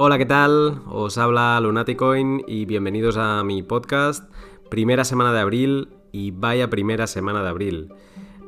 [0.00, 0.82] Hola, ¿qué tal?
[0.86, 4.32] Os habla Lunaticoin y bienvenidos a mi podcast.
[4.70, 7.92] Primera semana de abril y vaya primera semana de abril.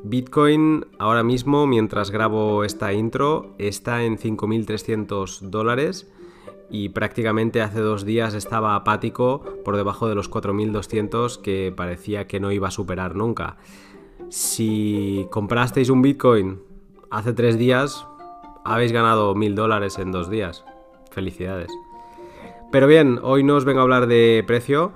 [0.01, 6.09] Bitcoin ahora mismo, mientras grabo esta intro, está en 5.300 dólares
[6.69, 12.39] y prácticamente hace dos días estaba apático por debajo de los 4.200 que parecía que
[12.39, 13.57] no iba a superar nunca.
[14.29, 16.61] Si comprasteis un Bitcoin
[17.09, 18.07] hace tres días,
[18.63, 20.63] habéis ganado 1.000 dólares en dos días.
[21.11, 21.69] Felicidades.
[22.71, 24.93] Pero bien, hoy no os vengo a hablar de precio.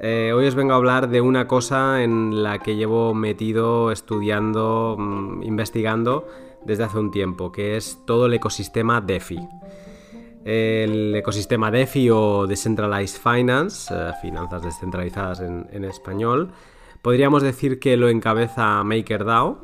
[0.00, 4.96] Eh, hoy os vengo a hablar de una cosa en la que llevo metido, estudiando,
[4.98, 6.26] mm, investigando
[6.64, 9.38] desde hace un tiempo, que es todo el ecosistema DeFi.
[10.44, 16.50] El ecosistema DeFi o Decentralized Finance, eh, finanzas descentralizadas en, en, español,
[17.00, 19.62] podríamos decir que lo encabeza MakerDAO,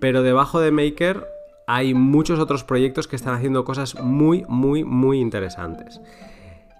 [0.00, 1.37] pero debajo de Maker
[1.68, 6.00] hay muchos otros proyectos que están haciendo cosas muy, muy, muy interesantes.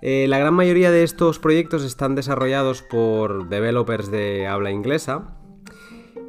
[0.00, 5.36] Eh, la gran mayoría de estos proyectos están desarrollados por developers de habla inglesa.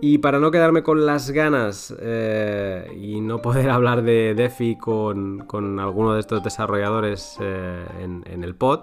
[0.01, 5.79] Y para no quedarme con las ganas eh, y no poder hablar de DeFi con,
[5.79, 8.81] alguno de estos desarrolladores eh, en, en el pod,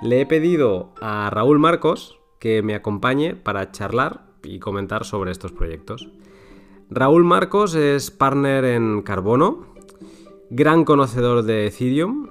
[0.00, 5.50] le he pedido a Raúl Marcos que me acompañe para charlar y comentar sobre estos
[5.50, 6.08] proyectos.
[6.90, 9.66] Raúl Marcos es partner en Carbono,
[10.48, 12.30] gran conocedor de Ethereum,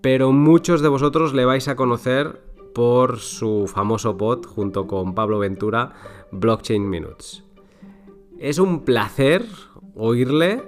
[0.00, 2.40] pero muchos de vosotros le vais a conocer
[2.74, 5.92] por su famoso pod junto con Pablo Ventura,
[6.32, 7.44] Blockchain Minutes.
[8.40, 9.46] Es un placer
[9.94, 10.64] oírle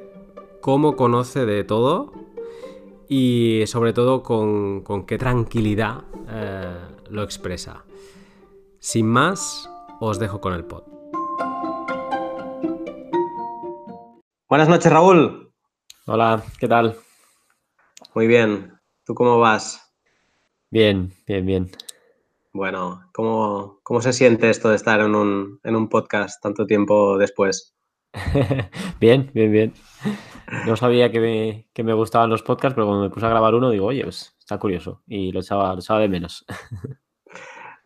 [0.61, 2.13] cómo conoce de todo
[3.09, 6.77] y sobre todo con, qué tranquilidad eh,
[7.11, 7.85] lo expresa.
[8.79, 10.92] Sin más, os dejo con el pod.
[14.53, 15.51] Buenas noches, Raúl.
[16.05, 16.99] Hola, ¿qué tal?
[18.15, 18.75] Muy bien.
[19.03, 19.95] ¿Tú cómo vas?
[20.69, 21.71] Bien, bien, bien.
[22.53, 27.17] Bueno, ¿cómo, cómo se siente esto de estar en un, en un podcast tanto tiempo
[27.17, 27.75] después?
[29.01, 29.73] bien, bien, bien.
[30.67, 33.55] No sabía que me, que me, gustaban los podcasts, pero cuando me puse a grabar
[33.55, 36.45] uno digo, oye, pues está curioso y lo echaba, lo echaba de menos.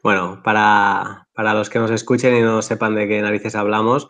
[0.03, 4.07] Bueno, para, para, los que nos escuchen y no sepan de qué narices hablamos,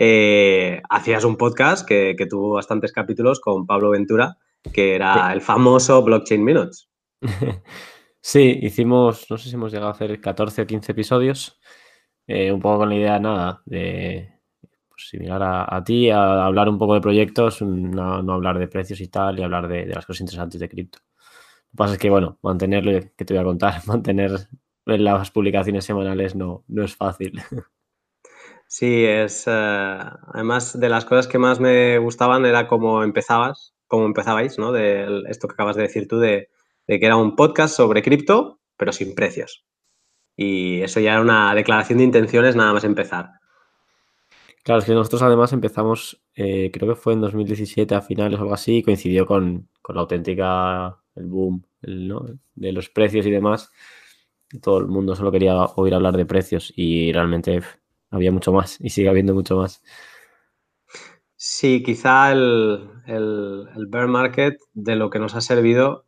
[0.00, 4.36] eh, hacías un podcast que, que tuvo bastantes capítulos con Pablo Ventura
[4.72, 6.88] que era el famoso Blockchain Minutes.
[8.22, 11.58] Sí, hicimos, no sé si hemos llegado a hacer 14 o 15 episodios,
[12.26, 14.34] eh, un poco con la idea, nada, de
[14.90, 19.08] pues, similar a, ti, a hablar un poco de proyectos, no, hablar de precios y
[19.08, 20.98] tal, y hablar de, las cosas interesantes de cripto.
[20.98, 24.32] Lo que pasa es que, bueno, mantenerlo, que te voy a contar, mantener
[24.84, 27.40] las publicaciones semanales no, no es fácil.
[28.72, 29.50] Sí, es, eh,
[30.32, 34.70] además de las cosas que más me gustaban era cómo empezabas, como empezabais, ¿no?
[34.70, 36.50] De esto que acabas de decir tú, de,
[36.86, 39.66] que era un podcast sobre cripto, pero sin precios.
[40.36, 43.30] Y eso ya era una declaración de intenciones nada más empezar.
[44.62, 48.42] Claro, es que nosotros además empezamos, eh, creo que fue en 2017 a finales o
[48.42, 53.72] algo así, coincidió con, la auténtica, el boom de los precios y demás.
[54.62, 57.62] Todo el mundo solo quería oír hablar de precios y realmente
[58.10, 59.82] había mucho más y sigue habiendo mucho más.
[61.36, 62.90] Sí, quizá el,
[63.88, 66.04] bear market de lo que nos ha servido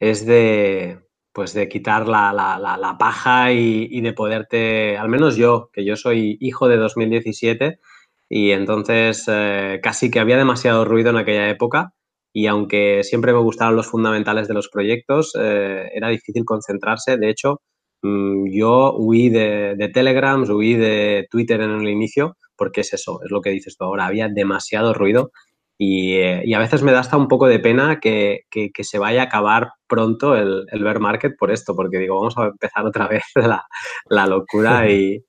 [0.00, 1.00] es de,
[1.32, 6.68] pues de quitar la, paja y, de poderte, al menos yo, que yo soy hijo
[6.68, 7.80] de 2017
[8.28, 11.92] y entonces eh, casi que había demasiado ruido en aquella época
[12.32, 17.16] y aunque siempre me gustaron los fundamentales de los proyectos, eh, era difícil concentrarse.
[17.16, 17.62] De hecho,
[18.02, 23.30] yo huí de, de Telegram, huí de Twitter en el inicio porque es eso, es
[23.30, 25.30] lo que dices tú ahora, había demasiado ruido
[25.78, 28.44] y, eh, a veces me da hasta un poco de pena que,
[28.80, 32.46] se vaya a acabar pronto el, el, bear market por esto, porque digo, vamos a
[32.46, 35.22] empezar otra vez la, locura y,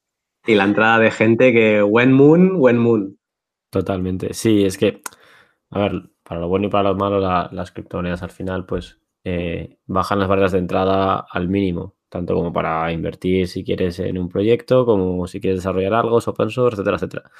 [0.45, 3.19] la entrada de gente que, when moon, when moon.
[3.69, 5.01] Totalmente, sí, es que,
[5.71, 9.77] a ver, para lo bueno y para lo malo, las criptomonedas al final, pues eh,
[9.85, 14.29] bajan las barreras de entrada al mínimo tanto como para invertir si quieres en un
[14.29, 17.31] proyecto, como si quieres desarrollar algo, open source, etcétera, etcétera.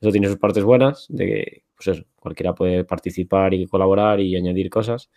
[0.00, 4.70] Eso tiene sus partes buenas, de que pues cualquiera puede participar y colaborar y añadir
[4.70, 5.10] cosas.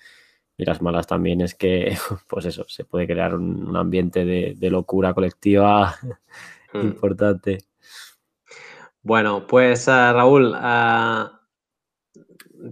[0.57, 1.95] Y las malas también es que,
[2.29, 5.95] pues eso, se puede crear un, ambiente de, locura colectiva
[6.73, 6.79] hmm.
[6.81, 7.59] importante.
[9.01, 11.29] Bueno, pues uh, Raúl, uh,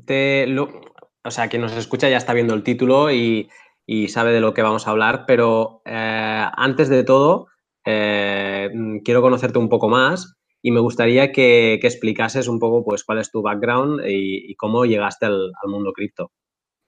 [0.06, 3.50] te, o sea, quien nos escucha ya está viendo el título y
[3.86, 7.48] y sabe de lo que vamos a hablar, pero eh, antes de todo,
[7.86, 8.70] eh,
[9.04, 13.32] quiero conocerte un poco más y me gustaría que, explicases un poco pues, cuál es
[13.32, 16.32] tu background y, cómo llegaste al, mundo cripto.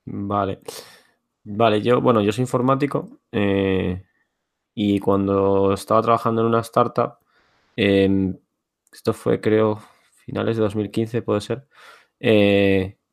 [0.06, 0.60] Vale.
[1.44, 4.04] Vale, yo, bueno, yo soy informático eh,
[4.74, 7.18] y cuando estaba trabajando en una startup,
[7.76, 8.36] em,
[8.92, 9.80] esto fue creo
[10.26, 11.68] finales de 2015 puede ser,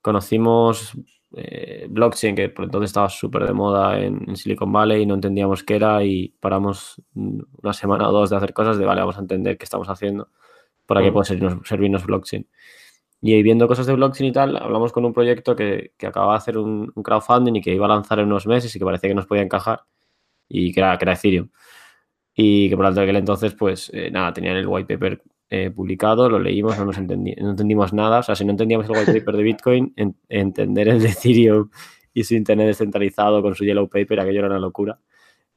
[0.00, 0.96] conocimos
[1.36, 5.62] eh, blockchain que por entonces estaba súper de moda en, Silicon Valley y no entendíamos
[5.62, 9.20] qué era y paramos una semana o dos de hacer cosas de, vale, vamos a
[9.20, 10.28] entender qué estamos haciendo
[10.86, 12.46] para que pueda servirnos blockchain.
[13.24, 16.38] Y viendo cosas de blockchain y tal, hablamos con un proyecto que, que acababa de
[16.38, 19.14] hacer un, crowdfunding y que iba a lanzar en unos meses y que parecía que
[19.14, 19.84] nos podía encajar
[20.48, 21.48] y que era, que era Ethereum.
[22.34, 25.22] Y que por aquel entonces, pues eh, nada, tenían el white paper
[25.54, 28.20] eh, publicado, lo leímos, no nos no entendimos nada.
[28.20, 29.94] O sea, si no entendíamos el white paper de Bitcoin,
[30.30, 31.68] entender el de Ethereum
[32.14, 34.98] y su internet descentralizado con su yellow paper, aquello era una locura.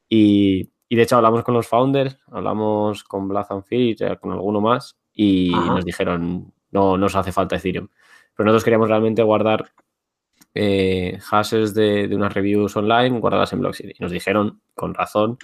[0.09, 4.59] Y, y de hecho hablamos con los founders, hablamos con Black and Fish, con alguno
[4.59, 7.88] más, y nos dijeron, no nos hace falta Ethereum.
[8.36, 9.71] Pero nosotros queríamos realmente guardar
[10.53, 13.91] eh, hashes de, unas reviews online guardadas en blockchain.
[13.91, 15.38] Y nos dijeron, con razón,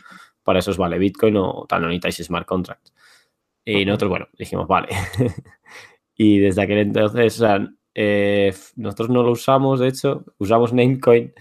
[0.44, 2.92] para eso os vale Bitcoin o tal, no necesitáis smart contracts.
[3.65, 4.89] Y nosotros, bueno, dijimos, vale.
[6.15, 11.33] y desde aquel entonces, o sea, eh, nosotros no lo usamos, de hecho, usamos Namecoin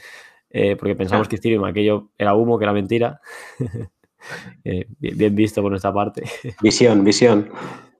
[0.50, 3.20] eh, porque pensamos que Ethereum aquello era humo, que era mentira.
[4.64, 6.24] bien, visto por nuestra parte.
[6.62, 7.50] Visión, visión.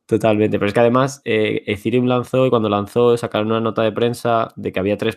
[0.04, 3.92] Totalmente, pero es que además eh, Ethereum lanzó y cuando lanzó sacaron una nota de
[3.92, 5.16] prensa de que había tres,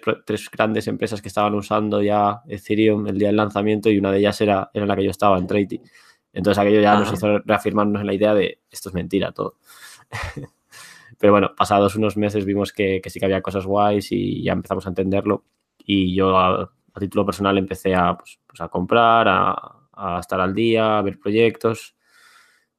[0.52, 4.40] grandes empresas que estaban usando ya Ethereum el día del lanzamiento y una de ellas
[4.40, 5.82] era, era la que yo estaba, en Trady.
[6.34, 9.58] Entonces aquello ya nos hizo reafirmarnos en la idea de esto es mentira todo.
[11.20, 14.86] pero bueno, pasados unos meses vimos que, sí que había cosas guays y ya empezamos
[14.86, 15.46] a entenderlo
[15.78, 20.54] y yo a, título personal empecé a, pues, pues a comprar, a, a estar al
[20.54, 21.96] día, a ver proyectos,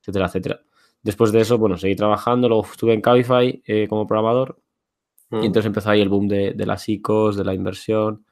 [0.00, 0.60] etcétera, etcétera.
[1.02, 4.58] Después de eso, bueno, seguí trabajando, luego estuve en Cabify eh, como programador
[5.30, 5.44] y mm.
[5.44, 8.24] entonces empezó ahí el boom de, las ICOs, de la inversión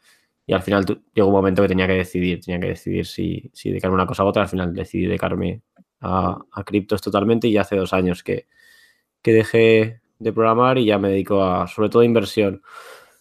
[0.53, 0.85] y al final
[1.15, 4.23] llegó un momento que tenía que decidir, tenía que decidir si, si dedicarme una cosa
[4.23, 5.63] u otra, al final decidí dedicarme
[6.03, 8.49] a, a criptos totalmente y hace dos años que,
[9.23, 12.61] que dejé de programar y ya me dedico a, sobre todo, a inversión.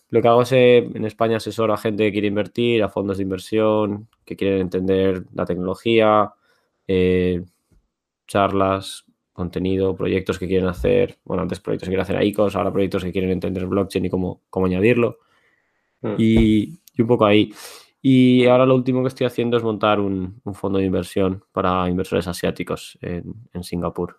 [0.10, 3.16] Lo que hago es, eh, en España asesoro a gente que quiere invertir, a fondos
[3.16, 6.34] de inversión, que quieren entender la tecnología,
[6.86, 7.46] eh,
[8.28, 12.74] charlas, contenido, proyectos que quieren hacer, bueno, antes proyectos que quieren hacer a ICOs, ahora
[12.74, 15.20] proyectos que quieren entender blockchain y cómo, cómo añadirlo.
[16.02, 16.16] Mm.
[16.18, 17.54] Y, un poco ahí.
[18.02, 22.28] Y ahora lo último que estoy haciendo es montar un, fondo de inversión para inversores
[22.28, 24.18] asiáticos en, Singapur.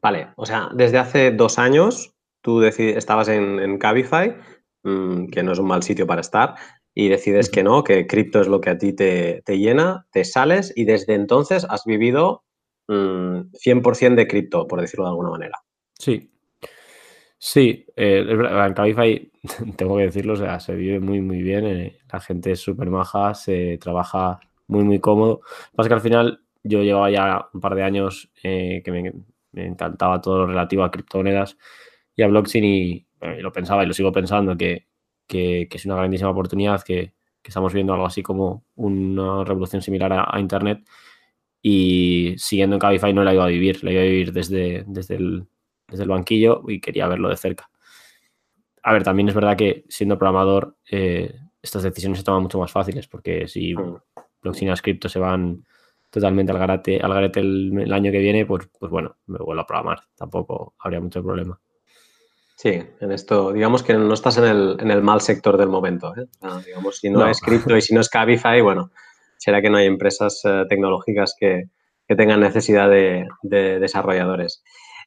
[0.00, 4.36] Vale, o sea, desde hace dos años tú estabas en, en Cabify,
[4.84, 6.54] mm, que no es un mal sitio para estar,
[6.94, 10.24] y decides que no, que cripto es lo que a ti te, te, llena, te
[10.24, 12.44] sales y desde entonces has vivido
[12.88, 15.58] 100% mm, de cripto, por decirlo de alguna manera.
[15.98, 16.29] Sí.
[17.42, 19.32] Sí, eh, en Cabify,
[19.76, 22.90] tengo que decirlo, o sea, se vive muy, muy bien, eh, la gente es súper
[22.90, 25.40] maja, se trabaja muy, muy cómodo.
[25.42, 28.92] Lo que pasa que al final yo llevaba ya un par de años eh, que
[28.92, 29.12] me,
[29.54, 31.56] encantaba todo lo relativo a criptomonedas
[32.14, 33.06] y a blockchain y,
[33.40, 34.86] lo pensaba y lo sigo pensando que,
[35.28, 40.84] es una grandísima oportunidad, que, estamos viendo algo así como una revolución similar a Internet
[41.62, 45.16] y siguiendo en Cabify no la iba a vivir, la iba a vivir desde, desde,
[45.16, 45.46] el,
[45.90, 47.70] desde el banquillo y quería verlo de cerca.
[48.82, 52.72] A ver, también es verdad que siendo programador eh, estas decisiones se toman mucho más
[52.72, 53.96] fáciles porque si mm.
[54.42, 55.64] blockchain y las cripto se van
[56.10, 59.66] totalmente al garete, al garete el, año que viene, pues, pues bueno, me vuelvo a
[59.66, 60.00] programar.
[60.16, 61.60] Tampoco habría mucho problema.
[62.56, 66.12] Sí, en esto, digamos que no estás en el, en el mal sector del momento.
[66.14, 66.26] ¿eh?
[66.66, 68.90] digamos, si no, es cripto y si no es Cabify, bueno,
[69.38, 71.70] será que no hay empresas eh, tecnológicas que,
[72.06, 73.28] tengan necesidad de,
[73.78, 74.64] desarrolladores.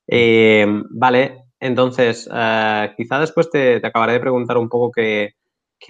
[0.07, 5.33] Eh, vale, entonces, eh, quizá después te, acabaré de preguntar un poco que,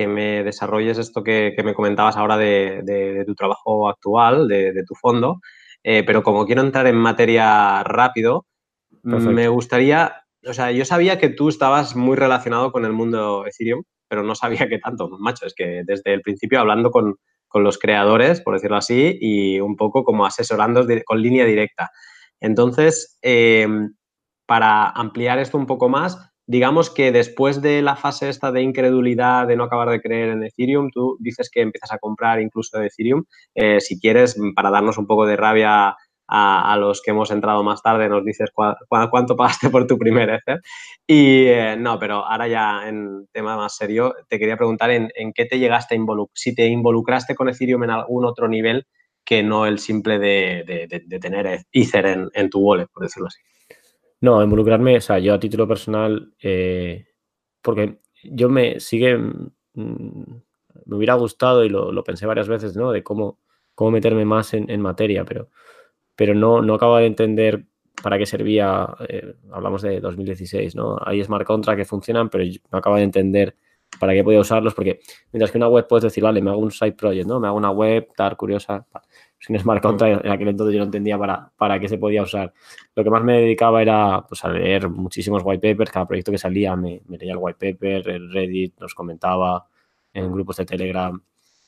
[0.08, 5.40] me desarrolles esto que, me comentabas ahora de, tu trabajo actual, de, tu fondo,
[5.84, 8.48] pero como quiero entrar en materia rápido,
[9.04, 13.84] me gustaría, o sea, yo sabía que tú estabas muy relacionado con el mundo Ethereum,
[14.08, 17.16] pero no sabía que tanto, macho, es que desde el principio hablando con,
[17.48, 21.92] con los creadores, por decirlo así, y un poco como asesorando con línea directa.
[22.40, 23.68] Entonces, eh,
[24.46, 29.48] para ampliar esto un poco más, digamos que después de la fase esta de incredulidad,
[29.48, 32.88] de no acabar de creer en Ethereum, tú dices que empiezas a comprar incluso de
[32.88, 33.24] Ethereum.
[33.56, 35.96] Eh, si quieres, para darnos un poco de rabia
[36.28, 40.62] a, los que hemos entrado más tarde, nos dices cuánto pagaste por tu primer Ether.
[41.06, 45.46] Y eh, no, pero ahora ya en tema más serio, te quería preguntar en, qué
[45.46, 48.88] te llegaste a involucrar, si te involucraste con Ethereum en algún otro nivel
[49.26, 53.40] que no el simple de, tener Ether en, tu wallet, por decirlo así.
[54.24, 57.08] No, involucrarme, o sea, yo a título personal, eh,
[57.62, 59.44] porque yo me sigue, mm,
[60.86, 62.94] me hubiera gustado y lo, pensé varias veces, ¿no?
[62.94, 63.40] De cómo,
[63.76, 65.50] cómo meterme más en, materia, pero,
[66.16, 67.66] pero no, no acabo de entender
[68.02, 70.98] para qué servía, eh, hablamos de 2016, ¿no?
[71.06, 73.58] Hay smart contracts que funcionan, pero no acabo de entender
[74.04, 75.00] para qué podía usarlos, porque
[75.32, 77.40] mientras que una web puedes decir, vale, me hago un side project, ¿no?
[77.40, 78.86] Me hago una web, tal, curiosa,
[79.40, 82.54] sin smart contract, en aquel entonces yo no entendía para, para qué se podía usar.
[82.96, 86.38] Lo que más me dedicaba era pues, a leer muchísimos white papers, cada proyecto que
[86.38, 89.68] salía me, leía el white paper, el Reddit, nos comentaba
[90.12, 91.24] en grupos de Telegram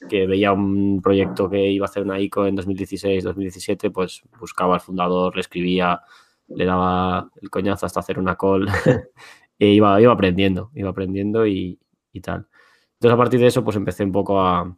[0.10, 4.74] que veía un proyecto que iba a hacer una ICO en 2016, 2017, pues buscaba
[4.76, 6.02] al fundador, le escribía,
[6.50, 8.68] le daba el coñazo hasta hacer una call
[9.58, 11.80] e iba, iba aprendiendo, iba aprendiendo y,
[12.16, 12.48] y tal.
[12.94, 14.76] Entonces a partir de eso pues empecé un poco a,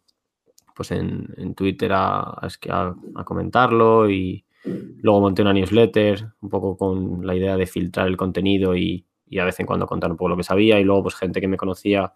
[0.76, 7.36] pues en, Twitter a, a, comentarlo y luego monté una newsletter un poco con la
[7.36, 9.06] idea de filtrar el contenido y,
[9.40, 11.48] a vez en cuando contar un poco lo que sabía y luego pues gente que
[11.48, 12.14] me conocía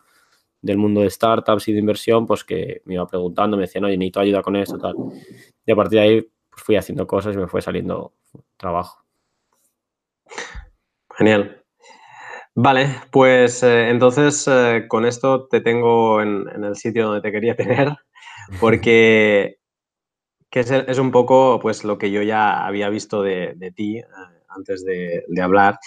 [0.61, 3.97] del mundo de startups y de inversión pues que me iba preguntando, me decían, oye,
[3.97, 4.95] necesito ayuda con esto, tal.
[5.65, 8.13] Y a partir de ahí pues fui haciendo cosas y me fue saliendo
[8.57, 9.03] trabajo.
[11.17, 11.60] Genial.
[12.55, 17.55] Vale, pues eh, entonces eh, con esto te tengo en, el sitio donde te quería
[17.55, 17.95] tener
[18.59, 19.57] porque
[20.49, 24.05] que es, un poco pues lo que yo ya había visto de, ti eh,
[24.49, 25.79] antes de, hablar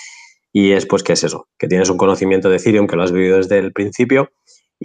[0.53, 3.13] y es pues que es eso, que tienes un conocimiento de Ethereum, que lo has
[3.13, 4.31] vivido desde el principio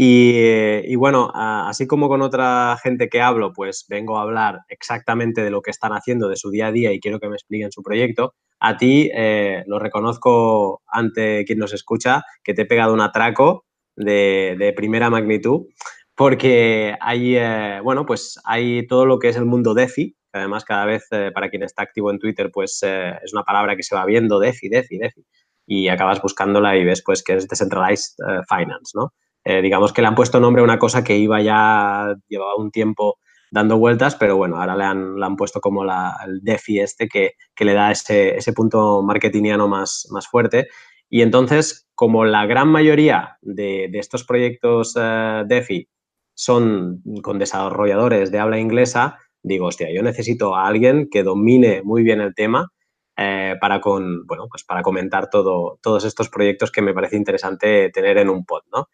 [0.01, 5.49] y, bueno, así como con otra gente que hablo, pues vengo a hablar exactamente de
[5.51, 7.83] lo que están haciendo, de su día a día y quiero que me expliquen su
[7.83, 8.33] proyecto.
[8.59, 13.65] A ti eh, lo reconozco ante quien nos escucha, que te he pegado un atraco
[13.95, 15.67] de, de primera magnitud
[16.15, 20.65] porque hay, eh, bueno, pues hay todo lo que es el mundo DeFi, que además
[20.65, 23.95] cada vez eh, para quien está activo en Twitter, pues es una palabra que se
[23.95, 25.25] va viendo, DeFi, DeFi, DeFi,
[25.65, 28.15] y acabas buscándola y ves pues que es Decentralized
[28.49, 29.13] Finance, ¿no?
[29.45, 33.17] digamos que le han puesto nombre a una cosa que iba ya, llevaba un tiempo
[33.51, 37.33] dando vueltas, pero bueno, ahora le han, han puesto como la, el DeFi este que,
[37.55, 40.67] que le da ese, ese, punto marketingiano más, más fuerte.
[41.09, 45.89] Y entonces, como la gran mayoría de, de estos proyectos DeFi
[46.35, 52.03] son con desarrolladores de habla inglesa, digo, hostia, yo necesito a alguien que domine muy
[52.03, 52.71] bien el tema
[53.17, 57.89] eh, para, con, bueno, pues para comentar todo, todos estos proyectos que me parece interesante
[57.89, 58.87] tener en un pod, ¿no?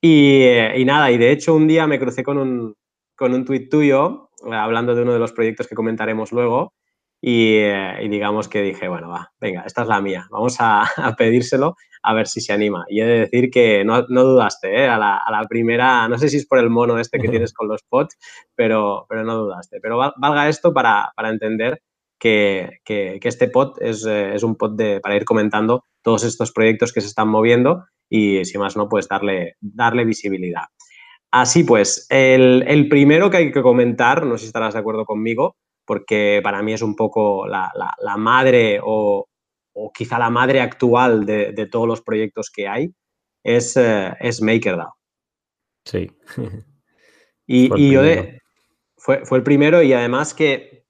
[0.00, 0.46] Y,
[0.76, 2.76] y nada, y de hecho un día me crucé con un,
[3.16, 6.74] con un tuit tuyo, hablando de uno de los proyectos que comentaremos luego,
[7.22, 10.84] eh, y, digamos que dije, bueno, va, venga, esta es la mía, vamos a,
[11.18, 12.84] pedírselo a ver si se anima.
[12.88, 14.88] Y he de decir que no, dudaste, ¿eh?
[14.88, 17.82] a, la, primera, no sé si es por el mono este que tienes con los
[17.82, 18.16] pods,
[18.54, 19.80] pero, pero no dudaste.
[19.80, 21.82] Pero valga esto para, entender
[22.18, 22.78] que,
[23.22, 27.00] este pod es, eh, es, un pod de, para ir comentando todos estos proyectos que
[27.00, 30.66] se están moviendo y, si más no, pues darle, darle visibilidad.
[31.30, 35.04] Así pues, el, el primero que hay que comentar, no sé si estarás de acuerdo
[35.04, 35.56] conmigo,
[35.86, 37.70] porque para mí es un poco la,
[38.18, 39.26] madre o,
[39.94, 42.92] quizá la madre actual de, todos los proyectos que hay,
[43.42, 44.94] es, eh, es MakerDAO.
[45.84, 46.10] Sí.
[47.46, 48.40] y, fue, yo de,
[48.96, 50.84] fue, el primero y además que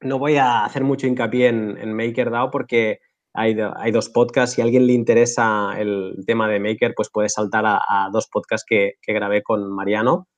[0.00, 3.00] no voy a hacer mucho hincapié en, en MakerDAO porque
[3.34, 4.54] hay, dos podcasts.
[4.54, 8.64] Si a alguien le interesa el tema de Maker, pues puede saltar a, dos podcasts
[8.66, 10.28] que, grabé con Mariano,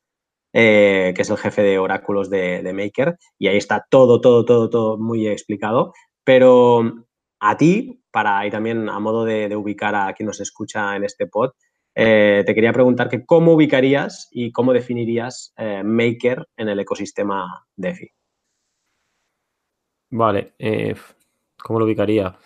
[0.53, 4.71] eh, que es el jefe de oráculos de, Maker, y ahí está todo, todo, todo,
[4.71, 5.93] todo muy explicado.
[6.25, 7.05] Pero
[7.39, 11.27] a ti, para y también a modo de, ubicar a quien nos escucha en este
[11.27, 11.51] pod,
[11.95, 17.67] eh, te quería preguntar que cómo ubicarías y cómo definirías eh, Maker en el ecosistema
[17.77, 18.11] DeFi.
[20.11, 20.55] Vale,
[21.63, 22.39] ¿cómo lo ubicaría?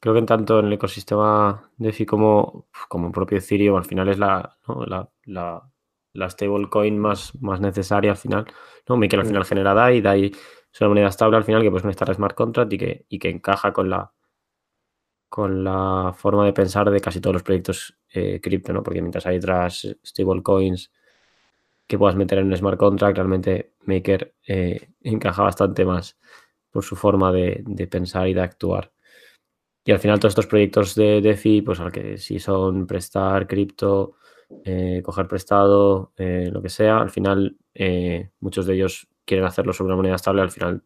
[0.00, 4.08] Creo que en tanto en el ecosistema DeFi como, como en propio Ethereum, al final
[4.08, 4.56] es la,
[5.26, 5.70] la
[6.12, 8.46] la stablecoin más, más necesaria al final,
[8.88, 9.00] ¿no?
[9.00, 10.32] que al final genera DAI, DAI
[10.72, 13.18] es una moneda estable al final que puedes conectar a smart contract y que, y
[13.18, 14.12] que encaja con la,
[15.28, 18.82] con la forma de pensar de casi todos los proyectos eh, cripto, ¿no?
[18.82, 20.92] Porque mientras hay otras stablecoins
[21.86, 26.18] que puedas meter en un smart contract, realmente Maker eh, encaja bastante más
[26.70, 28.92] por su forma de, de, pensar y de actuar.
[29.84, 34.16] Y al final todos estos proyectos de DeFi, pues al que si son prestar cripto,
[34.64, 36.98] eh, coger prestado, eh, lo que sea.
[36.98, 40.82] Al final, eh, muchos de ellos quieren hacerlo sobre una moneda estable, al final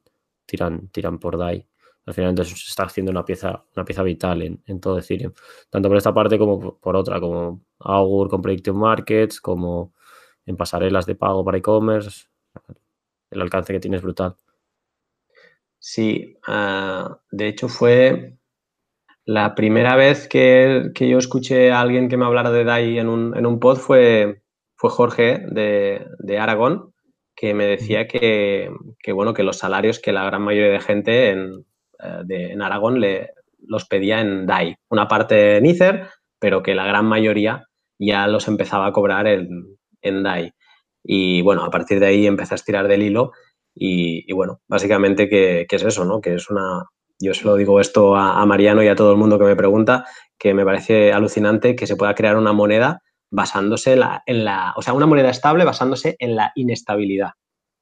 [0.47, 1.67] tiran, tiran por DAI.
[2.07, 5.33] Al final, entonces se está haciendo una pieza, una pieza vital en, todo Ethereum.
[5.71, 9.95] Tanto por esta parte como por, otra, como Augur con Prediction Markets, como
[10.47, 12.27] en pasarelas de pago para e-commerce.
[13.31, 14.37] El alcance que tiene es brutal.
[15.79, 18.37] Sí, ah, de hecho fue
[19.25, 23.37] la primera vez que, yo escuché a alguien que me hablara de DAI en un,
[23.37, 24.43] en un pod fue,
[24.77, 26.93] fue Jorge de, de Aragón,
[27.37, 28.71] que me decía que,
[29.13, 31.65] bueno, que los salarios que la gran mayoría de gente en,
[32.01, 33.31] eh, en Aragón le,
[33.67, 34.77] los pedía en DAI.
[34.91, 37.65] Una parte en Ether, pero que la gran mayoría
[37.99, 39.49] ya los empezaba a cobrar en,
[40.03, 40.53] en DAI.
[41.03, 43.33] Y bueno, a partir de ahí empecé a estirar del hilo
[43.75, 46.21] y, bueno, básicamente que, es eso, ¿no?
[46.21, 46.85] Que es una...
[47.21, 50.05] Yo se lo digo esto a, Mariano y a todo el mundo que me pregunta,
[50.39, 53.93] que me parece alucinante que se pueda crear una moneda basándose
[54.27, 57.31] en la, o sea, una moneda estable basándose en la inestabilidad,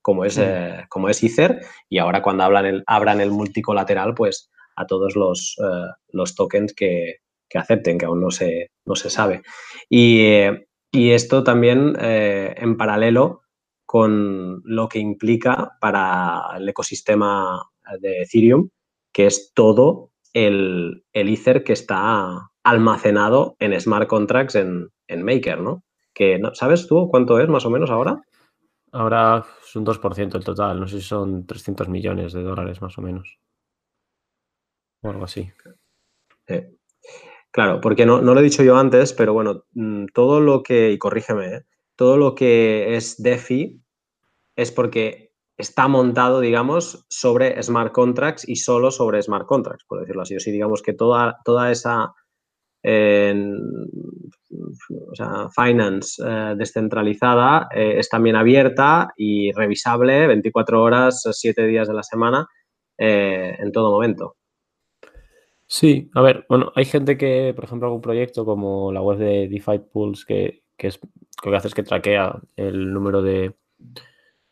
[0.00, 0.42] como es, mm.
[0.44, 5.16] eh, como es Ether, y ahora cuando hablan el, abran el multicolateral, pues a todos
[5.16, 7.16] los, eh, los tokens que,
[7.48, 9.42] que, acepten, que aún no se, no se sabe.
[9.88, 13.42] Y, eh, y esto también en paralelo
[13.86, 17.62] con lo que implica para el ecosistema
[17.98, 18.68] de Ethereum,
[19.12, 25.60] que es todo el, el Ether que está almacenado en smart contracts en, en Maker,
[25.60, 25.84] ¿no?
[26.14, 28.22] Que, ¿Sabes tú cuánto es más o menos ahora?
[28.92, 32.96] Ahora es un 2% el total, no sé si son 300 millones de dólares más
[32.98, 33.38] o menos.
[35.00, 35.50] O algo así.
[37.50, 40.98] claro, porque no, lo he dicho yo antes, pero bueno, mm, todo lo que, y
[40.98, 41.64] corrígeme, ¿eh?
[41.96, 43.80] todo lo que es DeFi
[44.56, 50.22] es porque está montado, digamos, sobre smart contracts y solo sobre smart contracts, por decirlo
[50.22, 50.36] así.
[50.36, 52.12] O sea, digamos que toda, toda esa
[55.10, 61.88] o sea, finance eh, descentralizada eh, es también abierta y revisable 24 horas, 7 días
[61.88, 62.46] de la semana,
[62.98, 64.36] eh, en todo momento.
[65.66, 69.48] Sí, a ver, bueno, hay gente que, por ejemplo, algún proyecto como la web de
[69.48, 71.00] DeFi Pools, que, es,
[71.44, 73.54] lo que hace es que traquea el número de,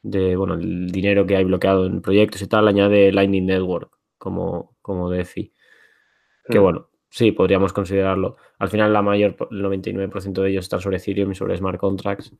[0.02, 4.76] de, bueno, el dinero que hay bloqueado en proyectos y tal, añade Lightning Network como,
[4.82, 5.52] como DeFi.
[6.48, 6.62] Que mm.
[6.62, 8.36] bueno, sí, podríamos considerarlo.
[8.58, 12.32] Al final, la mayor, el 99% de ellos están sobre Ethereum y sobre smart contracts.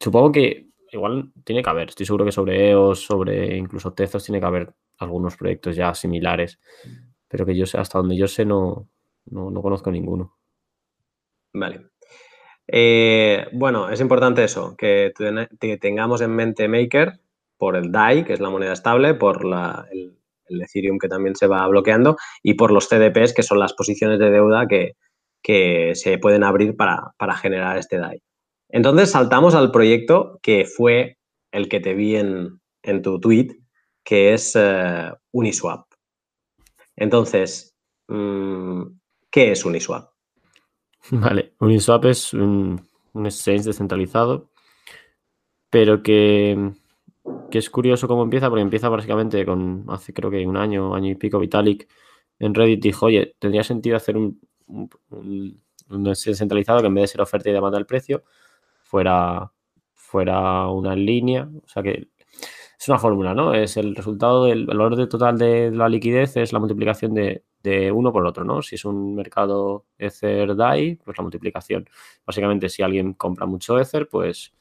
[0.00, 4.40] Supongo que igual tiene que haber, estoy seguro que sobre EOS, sobre incluso Tezos, tiene
[4.40, 6.58] que haber algunos proyectos ya similares.
[7.28, 8.88] Pero que yo sé, hasta donde yo sé, no,
[9.26, 10.36] no, conozco ninguno.
[11.52, 11.86] Vale.
[12.70, 15.12] Eh, bueno, es importante eso, que,
[15.80, 17.18] tengamos en mente Maker
[17.56, 19.42] por el DAI, que es la moneda estable, por
[19.90, 24.18] el, Ethereum que también se va bloqueando, y por los CDPs, que son las posiciones
[24.18, 24.94] de deuda que,
[25.94, 28.22] se pueden abrir para, generar este DAI.
[28.68, 31.16] Entonces saltamos al proyecto que fue
[31.52, 32.60] el que te vi en,
[33.02, 33.56] tu tweet,
[34.04, 35.86] que es eh, Uniswap.
[36.96, 37.74] Entonces,
[38.08, 38.82] mm,
[39.30, 40.10] ¿qué es Uniswap?
[41.10, 42.80] Vale, Uniswap es un,
[43.12, 44.50] un exchange descentralizado,
[45.70, 46.72] pero que
[47.50, 51.10] que es curioso cómo empieza, porque empieza básicamente con hace creo que un año, año
[51.10, 51.88] y pico, Vitalik
[52.38, 55.60] en Reddit dijo, oye, tendría sentido hacer un, un,
[56.04, 58.24] descentralizado que en vez de ser oferta y demanda del precio,
[58.82, 59.52] fuera,
[59.94, 62.08] fuera una línea, o sea que
[62.78, 63.54] es una fórmula, ¿no?
[63.54, 67.90] Es el resultado del valor de total de la liquidez, es la multiplicación de, de
[67.90, 68.62] uno por otro, ¿no?
[68.62, 71.88] Si es un mercado Ether DAI, pues la multiplicación.
[72.24, 74.54] Básicamente, si alguien compra mucho Ether, pues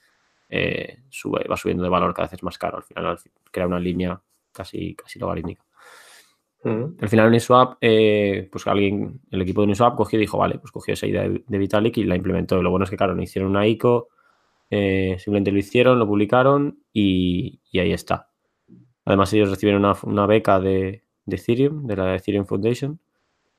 [0.49, 2.77] eh, sube, va subiendo de valor cada vez más caro.
[2.77, 3.19] Al final
[3.51, 4.19] crea una línea
[4.51, 5.63] casi, casi logarítmica.
[6.63, 10.71] Al final Uniswap, eh, pues alguien, el equipo de Uniswap cogió y dijo, vale, pues
[10.71, 12.61] cogió esa idea de, Vitalik y la implementó.
[12.61, 14.09] Lo bueno es que, claro, no hicieron una ICO,
[14.69, 18.31] eh, simplemente lo hicieron, lo publicaron y, ahí está.
[19.05, 22.99] Además, ellos recibieron una, beca de, Ethereum, de la Ethereum Foundation,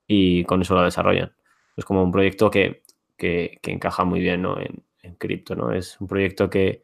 [0.09, 1.33] y con eso lo desarrollan.
[1.77, 2.83] Es como un proyecto que,
[3.19, 4.59] encaja muy bien ¿no?
[4.61, 4.85] en,
[5.19, 5.73] cripto, ¿no?
[5.73, 6.83] Es un proyecto que,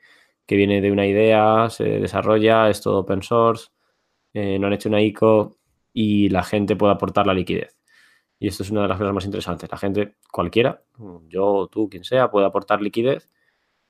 [0.48, 3.70] viene de una idea, se desarrolla, es todo open source,
[4.32, 5.58] eh, no han hecho una ICO
[5.92, 7.76] y la gente puede aportar la liquidez.
[8.38, 9.70] Y esto es una de las cosas más interesantes.
[9.70, 10.82] La gente, cualquiera,
[11.28, 13.28] yo, tú, quien sea, puede aportar liquidez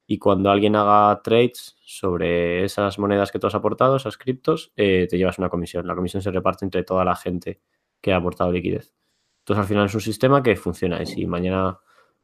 [0.07, 5.07] y cuando alguien haga trades sobre esas monedas que tú has aportado, esas criptos, eh,
[5.09, 5.87] te llevas una comisión.
[5.87, 7.61] La comisión se reparte entre toda la gente
[8.01, 8.95] que ha aportado liquidez.
[9.41, 11.79] Entonces, al final es un sistema que funciona y si mañana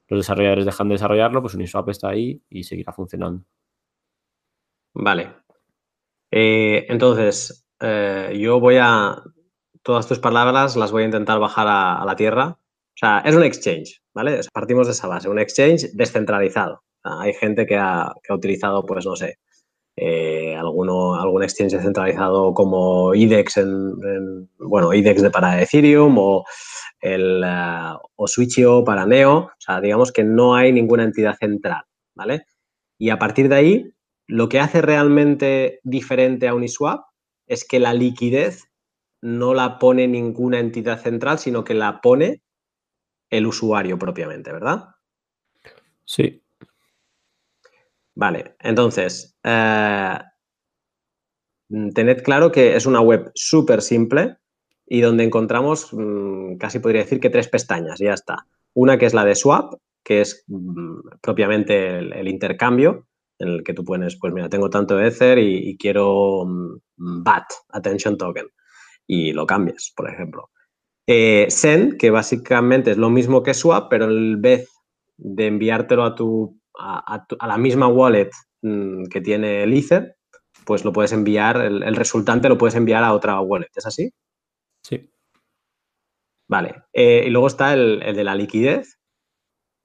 [0.09, 3.45] los desarrolladores dejan de desarrollarlo, pues Uniswap está ahí y seguirá funcionando.
[4.93, 5.37] Vale.
[6.31, 9.23] Eh, entonces, eh, yo voy a.
[9.83, 12.59] Todas tus palabras las voy a intentar bajar a, la tierra.
[12.59, 14.41] O sea, es un exchange, ¿vale?
[14.53, 16.83] Partimos de esa base, un exchange descentralizado.
[17.03, 19.39] Hay gente que ha, utilizado, pues no sé,
[19.97, 26.45] eh, alguno, algún exchange descentralizado como IDEX, en, bueno, IDEX de para Ethereum o
[27.01, 31.83] el, uh, o Switchio para Neo, o sea, digamos que no hay ninguna entidad central,
[32.15, 32.45] ¿vale?
[32.99, 33.95] Y a partir de ahí,
[34.27, 37.01] lo que hace realmente diferente a Uniswap
[37.47, 38.71] es que la liquidez
[39.23, 42.43] no la pone ninguna entidad central, sino que la pone
[43.29, 44.89] el usuario propiamente, ¿verdad?
[46.05, 46.40] Sí.
[48.15, 50.19] Vale, entonces, eh,
[51.95, 54.37] tened claro que es una web súper simple
[54.87, 58.47] y donde encontramos, mm, casi podría decir que tres pestañas, ya está.
[58.75, 63.07] Una que es la de swap, que es mm, propiamente el, intercambio,
[63.39, 68.19] en el que tú pones, pues mira, tengo tanto Ether y, quiero mm, BAT, Attention
[68.19, 68.49] Token,
[69.07, 70.51] y lo cambias, por ejemplo.
[71.07, 74.69] Eh, Send, que básicamente es lo mismo que Swap, pero en vez
[75.17, 78.31] de enviártelo a, tu, a, la misma wallet
[78.63, 80.17] que tiene el Ether,
[80.65, 84.13] pues lo puedes enviar, el, resultante lo puedes enviar a otra wallet, ¿es así?
[84.83, 85.11] Sí.
[86.49, 86.83] Vale.
[86.93, 88.99] Eh, y luego está el, de la liquidez,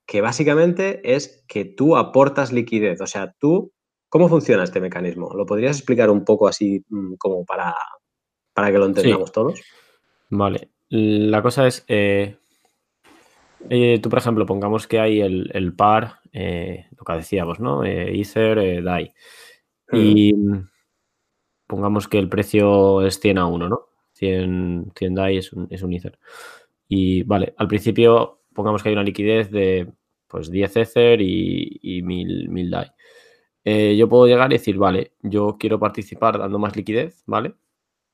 [0.08, 3.02] que básicamente es que tú aportas liquidez.
[3.02, 3.72] O sea, tú,
[4.10, 5.34] ¿cómo funciona este mecanismo?
[5.34, 7.76] ¿Lo podrías explicar un poco así mm, como para,
[8.54, 9.62] para que lo entendamos todos?
[10.30, 10.72] Vale.
[10.90, 12.38] La cosa es, eh,
[13.70, 17.84] eh, tú, por ejemplo, pongamos que hay el, par, lo que decíamos, ¿no?
[17.84, 19.14] Ether, DAI.
[19.92, 20.68] Y mm,
[21.68, 23.90] pongamos que el precio es 100 a 1, ¿no?
[24.14, 26.20] 100, 100 DAI es un, es un Ether.
[26.88, 29.92] Y vale, al principio pongamos que hay una liquidez de
[30.28, 32.92] pues 10 Ether y, y 1000, DAI.
[33.66, 37.56] Eh, yo puedo llegar y decir, vale, yo quiero participar dando más liquidez, ¿vale?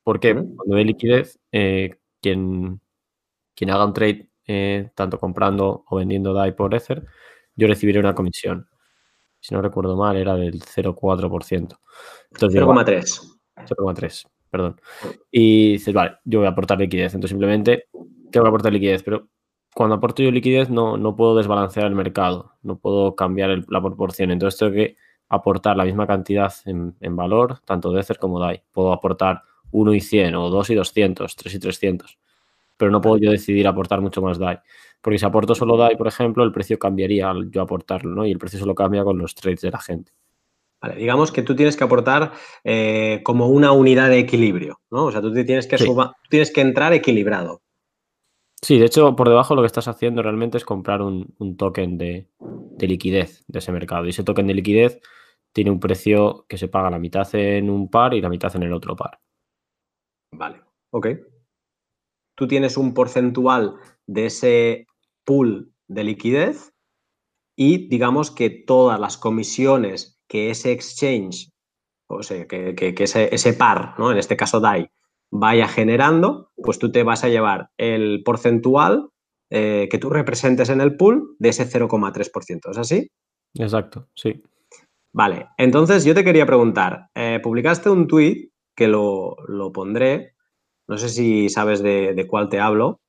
[0.02, 2.80] Porque cuando hay liquidez, eh, quien,
[3.54, 7.06] quien haga un trade, eh, tanto comprando o vendiendo DAI por Ether,
[7.54, 8.68] yo recibiré una comisión.
[9.40, 11.78] Si no recuerdo mal, era del 0,4%.
[12.32, 13.38] 0,3.
[13.56, 14.80] 0,3, perdón.
[15.30, 17.14] Y dices, vale, yo voy a aportar liquidez.
[17.14, 17.88] Entonces simplemente
[18.30, 19.28] tengo que aportar liquidez, pero
[19.74, 24.30] cuando aporto yo liquidez no, no puedo desbalancear el mercado, no puedo cambiar la proporción.
[24.30, 24.96] Entonces tengo que
[25.28, 28.62] aportar la misma cantidad en, valor, tanto de Ether como DAI.
[28.70, 32.18] Puedo aportar 1 y 100 o 2 y 200, 3 y 300,
[32.76, 34.58] pero no puedo yo decidir aportar mucho más DAI.
[35.00, 38.26] Porque si aporto solo DAI, por ejemplo, el precio cambiaría al yo aportarlo, ¿no?
[38.26, 40.12] Y el precio solo cambia con los trades de la gente.
[40.80, 42.32] Vale, digamos que tú tienes que aportar
[42.64, 45.04] eh, como una unidad de equilibrio, ¿no?
[45.04, 45.76] O sea, tú tienes que,
[46.28, 47.62] tienes que entrar equilibrado.
[48.60, 52.28] Sí, de hecho, por debajo lo que estás haciendo realmente es comprar un, token de,
[52.78, 54.06] liquidez de ese mercado.
[54.06, 55.00] Y ese token de liquidez
[55.52, 58.62] tiene un precio que se paga la mitad en un par y la mitad en
[58.62, 59.20] el otro par.
[60.32, 61.08] Vale, ok.
[62.34, 63.74] Tú tienes un porcentual
[64.06, 64.86] de ese
[65.24, 66.72] pool de liquidez
[67.56, 71.50] y digamos que todas las comisiones que ese exchange,
[72.08, 74.10] o sea, que, ese, par, ¿no?
[74.10, 74.90] en este caso DAI,
[75.30, 79.10] vaya generando, pues tú te vas a llevar el porcentual
[79.50, 82.70] eh, que tú representes en el pool de ese 0,3%.
[82.70, 83.10] ¿Es así?
[83.54, 84.42] Exacto, sí.
[85.12, 89.36] Vale, entonces yo te quería preguntar, eh, publicaste un tweet que lo,
[89.74, 90.31] pondré,
[90.92, 93.00] no sé si sabes de, cuál te hablo.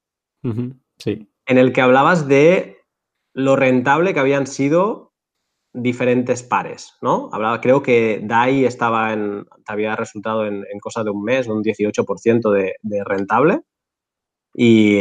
[0.97, 1.27] Sí.
[1.45, 2.77] En el que hablabas de
[3.33, 5.11] lo rentable que habían sido
[5.73, 7.29] diferentes pares, ¿no?
[7.33, 12.51] Hablaba, creo que DAI estaba en, había resultado en, cosa de un mes, un 18%
[12.51, 13.59] de, de, rentable.
[14.55, 14.99] Y,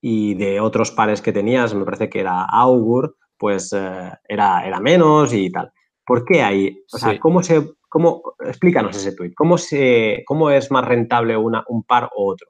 [0.00, 4.80] y, de otros pares que tenías, me parece que era Augur, pues eh, era, era
[4.80, 5.70] menos y tal.
[6.06, 6.84] ¿Por qué hay?
[6.90, 9.32] O sea, ¿cómo se, cómo, explícanos ese tweet.
[9.34, 12.48] ¿Cómo, se, ¿Cómo es más rentable una, un par o otro?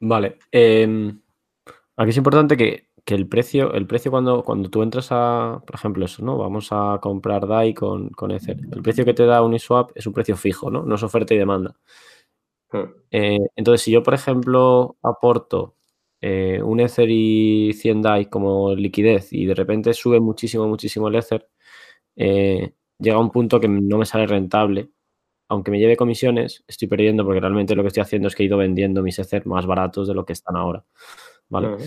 [0.00, 0.38] Vale.
[0.50, 1.20] Em,
[1.96, 5.74] aquí es importante que que el precio, el precio cuando, cuando tú entras a, por
[5.76, 6.38] ejemplo, eso, ¿no?
[6.38, 8.58] Vamos a comprar DAI con, con Ether.
[8.72, 10.82] El precio que te da Uniswap es un precio fijo, ¿no?
[10.82, 11.76] No es oferta y demanda.
[12.72, 12.84] Hmm.
[13.10, 15.76] Eh, entonces, si yo, por ejemplo, aporto
[16.20, 21.16] eh, un Ether y 100 DAI como liquidez y de repente sube muchísimo, muchísimo el
[21.16, 21.48] Ether,
[22.16, 24.90] eh, llega a un punto que no me sale rentable.
[25.48, 28.46] Aunque me lleve comisiones, estoy perdiendo porque realmente lo que estoy haciendo es que he
[28.46, 30.84] ido vendiendo mis Ether más baratos de lo que están ahora.
[31.48, 31.68] ¿Vale?
[31.68, 31.82] Hmm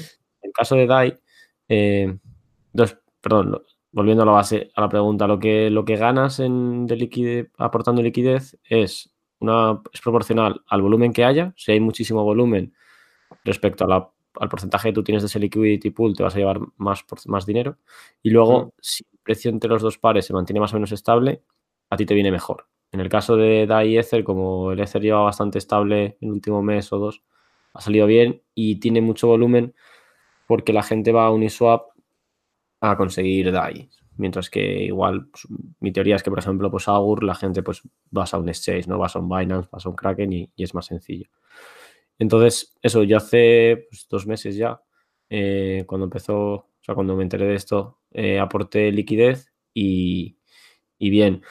[0.48, 1.20] el caso de DAI,
[1.70, 2.18] eh,
[3.22, 7.50] perdón, volviendo a la base, a la pregunta, lo que, lo que ganas en, de
[7.58, 11.54] aportando liquidez es, una, es proporcional al volumen que haya.
[11.56, 12.74] Si hay muchísimo volumen
[13.44, 13.84] respecto
[14.40, 17.46] al porcentaje que tú tienes de ese liquidity pool, te vas a llevar más, más
[17.46, 17.78] dinero.
[18.22, 21.44] Y luego, si el precio entre los dos pares se mantiene más o menos estable,
[21.90, 22.68] a ti te viene mejor.
[22.92, 26.32] En el caso de DAI y Ether, como el Ether lleva bastante estable en el
[26.32, 27.24] último mes o dos,
[27.74, 29.76] ha salido bien y tiene mucho volumen,
[30.48, 31.90] porque la gente va a Uniswap
[32.82, 33.90] a conseguir DAI.
[34.18, 35.48] Mientras que igual, pues,
[35.80, 38.88] mi teoría es que, por ejemplo, pues Augur, la gente pues vas a un exchange,
[38.88, 38.98] ¿no?
[38.98, 41.28] Vas a un Binance, vas a un Kraken y, es más sencillo.
[42.20, 44.82] Entonces, eso, yo hace pues, dos meses ya,
[45.30, 50.38] eh, cuando empezó, o sea, cuando me enteré de esto, eh, aporté liquidez y,
[51.00, 51.44] bien.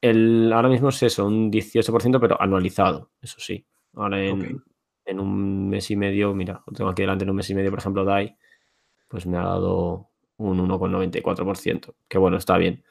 [0.00, 3.66] El, ahora mismo es eso, un 18%, pero anualizado, eso sí.
[3.94, 4.62] Ahora en,
[5.04, 7.80] en un mes y medio, mira, tengo aquí delante en un mes y medio, por
[7.80, 8.36] ejemplo, DAI,
[9.08, 12.84] pues me ha dado un 1,94%, que bueno, está bien.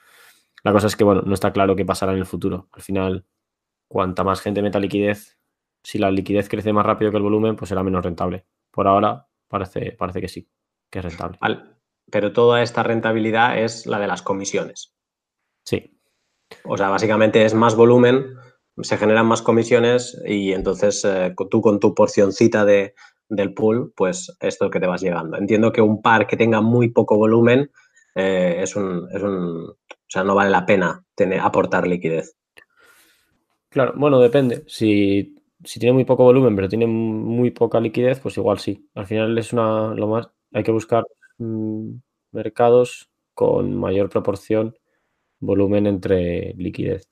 [0.64, 2.68] La cosa es que, bueno, no está claro qué pasará en el futuro.
[2.74, 3.26] Al final,
[3.88, 5.39] cuanta más gente meta liquidez,
[5.84, 8.46] si la liquidez crece más rápido que el volumen, pues será menos rentable.
[8.72, 10.50] Por ahora parece, parece que sí,
[10.90, 11.38] que es rentable.
[12.12, 14.96] Pero toda esta rentabilidad es la de las comisiones.
[15.64, 16.00] Sí.
[16.64, 18.36] O sea, básicamente es más volumen,
[18.82, 22.96] se generan más comisiones y entonces eh, tú con tu porcioncita de,
[23.30, 25.38] del pool, pues esto es lo que te vas llegando.
[25.38, 27.72] Entiendo que un par que tenga muy poco volumen
[28.16, 32.36] eh, es, un, es, un, O sea, no vale la pena tener, aportar liquidez.
[33.70, 34.64] Claro, bueno, depende.
[34.68, 38.90] Si, si, tiene muy poco volumen, pero tiene muy poca liquidez, pues igual sí.
[38.96, 39.94] Al final es una.
[39.96, 40.30] Lo más.
[40.54, 41.06] Hay que buscar
[41.38, 41.96] mmm,
[42.32, 44.76] mercados con mayor proporción
[45.40, 47.10] volumen entre liquidez.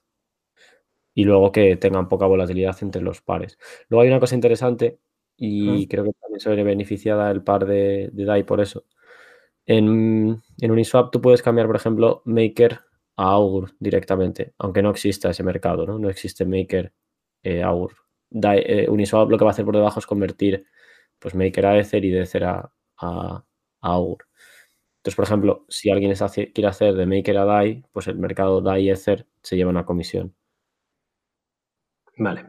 [1.14, 3.58] Y luego que tengan poca volatilidad entre los pares.
[3.90, 5.00] Luego hay una cosa interesante
[5.36, 8.86] y creo que también se ve beneficiada el par de, de DAI por eso.
[9.66, 12.80] En, en, Uniswap tú puedes cambiar, por ejemplo, Maker
[13.18, 16.00] a Augur directamente, aunque no exista ese mercado, ¿no?
[16.00, 16.94] No existe Maker
[17.44, 18.07] eh, Augur.
[18.32, 20.66] Eh, Uniswap lo que va a hacer por debajo es convertir
[21.20, 23.44] pues Maker a Ether y de Ether a, a,
[23.82, 24.28] a Augur.
[24.98, 26.13] Entonces, por ejemplo, si alguien
[26.54, 30.36] quiere hacer de Maker a DAI, pues el mercado DAI Ether se lleva una comisión.
[32.18, 32.46] Vale.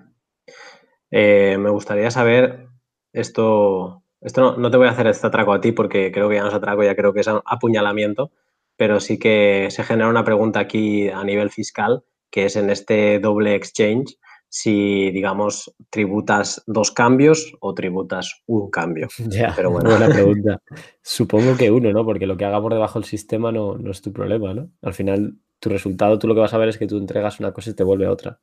[1.11, 2.69] Eh, me gustaría saber
[3.13, 6.43] esto, esto no, te voy a hacer este atraco a ti porque creo que ya
[6.43, 8.33] no es atraco, ya creo que es apuñalamiento,
[8.77, 13.19] pero sí que se genera una pregunta aquí a nivel fiscal, que es en este
[13.21, 19.09] doble exchange, si, digamos, tributas dos cambios o tributas un cambio.
[19.29, 19.91] Ya, pero bueno.
[19.91, 20.63] buena pregunta.
[21.03, 22.05] Supongo que uno, ¿no?
[22.05, 24.71] Porque lo que haga por debajo del sistema no, no es tu problema, ¿no?
[24.83, 27.53] Al final, tu resultado, tú lo que vas a ver es que tú entregas una
[27.53, 28.41] cosa y te vuelve otra.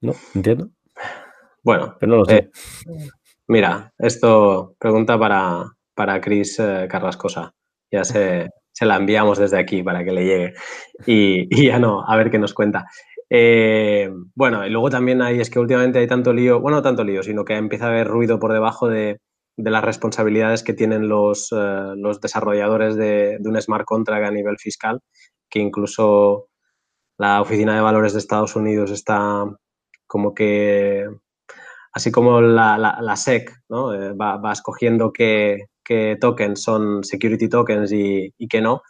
[0.00, 0.12] ¿No?
[0.34, 0.70] ¿Entiendo?
[1.62, 2.36] Bueno, pero no lo sé.
[2.36, 2.50] Eh,
[3.46, 7.54] Mira, esto pregunta para, para Cris eh, Carrascosa.
[7.90, 10.54] Ya se, se, la enviamos desde aquí para que le llegue.
[11.06, 12.86] Y, ya no, a ver qué nos cuenta.
[13.36, 17.02] Eh, bueno, y luego también hay, es que últimamente hay tanto lío, bueno, no tanto
[17.02, 19.20] lío, sino que empieza a haber ruido por debajo de,
[19.56, 24.56] las responsabilidades que tienen los, eh, los desarrolladores de, de, un smart contract a nivel
[24.58, 25.00] fiscal,
[25.50, 26.46] que incluso
[27.18, 29.44] la Oficina de Valores de Estados Unidos está
[30.06, 31.04] como que
[31.92, 33.94] así como la, SEC ¿no?
[33.94, 35.66] Eh, va, escogiendo qué,
[36.20, 38.82] tokens son security tokens y, y qué no,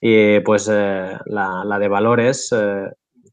[0.00, 2.52] y pues la, de valores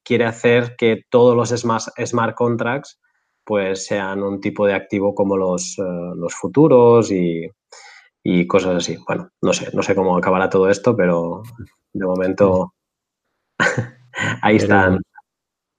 [0.03, 2.99] quiere hacer que todos los smart, smart, contracts
[3.43, 5.83] pues sean un tipo de activo como los, eh,
[6.15, 7.49] los futuros y,
[8.23, 8.97] y, cosas así.
[9.07, 11.41] Bueno, no sé, no sé cómo acabará todo esto, pero
[11.93, 12.73] de momento
[14.41, 15.01] ahí están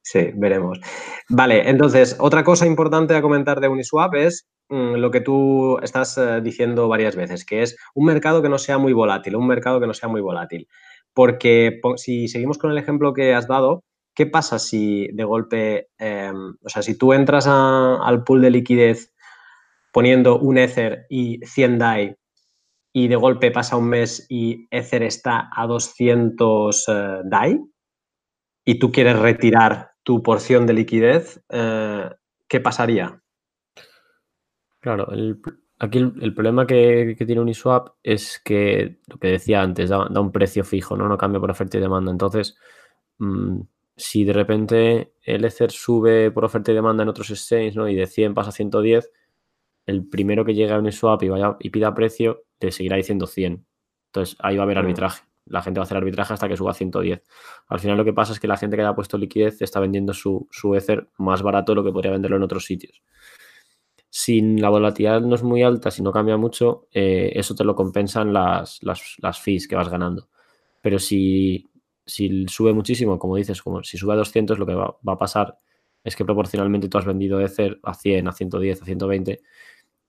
[0.05, 0.81] Sí, veremos.
[1.29, 6.19] Vale, entonces, otra cosa importante a comentar de Uniswap es mmm, lo que tú estás
[6.19, 9.81] uh, diciendo varias veces, que es un mercado que no sea muy volátil, un mercado
[9.81, 10.69] que no sea muy volátil.
[11.15, 16.33] Porque si seguimos con el ejemplo que has dado, ¿qué pasa si de golpe, eh,
[16.63, 19.13] o sea, si tú entras al pool de liquidez
[19.93, 22.17] poniendo un Ether y 100 DAI
[22.93, 26.93] y de golpe pasa un mes y Ether está a 200 uh,
[27.25, 27.61] DAI
[28.65, 32.11] y tú quieres retirar tu porción de liquidez, eh,
[32.49, 33.21] ¿qué pasaría?
[34.81, 35.09] Claro,
[35.79, 40.33] aquí el, problema que, que, tiene Uniswap es que lo que decía antes, da, un
[40.33, 41.09] precio fijo, ¿no?
[41.09, 42.11] No cambia por oferta y demanda.
[42.11, 42.57] Entonces,
[43.19, 43.61] mmm,
[43.97, 47.89] si de repente el Ether sube por oferta y demanda en otros exchanges, ¿no?
[47.89, 49.11] Y de 100 pasa a 110,
[49.87, 53.67] el primero que llegue a Uniswap y, vaya, y pida precio, te seguirá diciendo 100.
[54.07, 54.81] Entonces, ahí va a haber mm.
[54.81, 57.23] arbitraje la gente va a hacer arbitraje hasta que suba a 110.
[57.69, 60.15] Al final lo que pasa es que la gente que haya puesto liquidez está vendiendo
[60.15, 63.03] su, su Ether más barato de lo que podría venderlo en otros sitios.
[64.09, 67.75] Si la volatilidad no es muy alta, si no cambia mucho, eh, eso te lo
[67.75, 70.29] compensan las, las, las, fees que vas ganando.
[70.83, 71.71] Pero si,
[72.07, 75.59] si sube muchísimo, como dices, como si sube a 200, lo que va, a pasar
[76.05, 79.43] es que proporcionalmente tú has vendido Ether a 100, a 110, a 120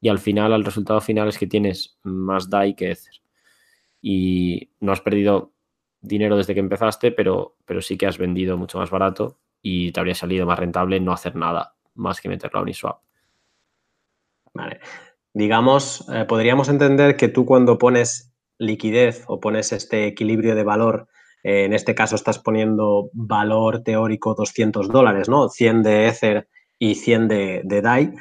[0.01, 3.21] y al final, al resultado final es que tienes más DAI que Ether
[4.01, 5.53] y no has perdido
[6.01, 9.99] dinero desde que empezaste, pero, pero sí que has vendido mucho más barato y te
[9.99, 13.01] habría salido más rentable no hacer nada más que meterlo a Uniswap.
[14.53, 14.79] Vale.
[15.33, 21.07] Digamos, eh, podríamos entender que tú cuando pones liquidez o pones este equilibrio de valor,
[21.43, 25.49] en este caso estás poniendo valor teórico 200 dólares, ¿no?
[25.49, 26.47] 100 de Ether
[26.79, 28.13] y 100 de, de DAI.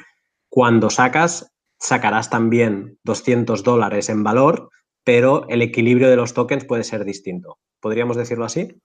[0.49, 4.69] Cuando sacas, sacarás también 200 dólares en valor,
[5.03, 7.57] pero el equilibrio de los tokens puede ser distinto.
[7.79, 8.79] ¿Podríamos decirlo así?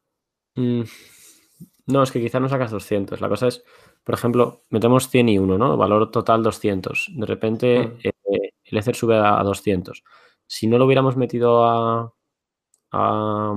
[0.56, 0.82] Mm,
[1.86, 3.20] no, es que quizá no sacas 200.
[3.20, 3.64] La cosa es,
[4.04, 5.76] por ejemplo, metemos 100 y 1, ¿no?
[5.76, 7.12] Valor total 200.
[7.14, 7.98] De repente mm.
[8.04, 10.02] eh, el Ether sube a 200.
[10.46, 12.12] Si no lo hubiéramos metido a,
[12.92, 13.54] a,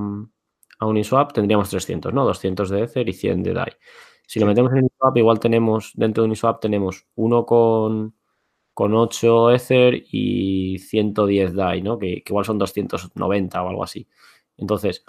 [0.86, 2.24] Uniswap, tendríamos 300, ¿no?
[2.24, 3.72] 200 de Ether y 100 de DAI.
[4.26, 8.14] Si lo metemos en Uniswap, igual tenemos, dentro de Uniswap tenemos uno con,
[8.74, 11.98] con 8 Ether y 110 DAI, ¿no?
[11.98, 14.08] Que, igual son 290 o algo así.
[14.56, 15.04] Entonces,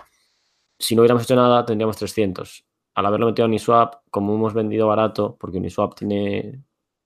[0.77, 2.65] si no hubiéramos hecho nada, tendríamos 300.
[2.95, 6.63] Al haberlo metido en Uniswap, como hemos vendido barato, porque Uniswap tiene,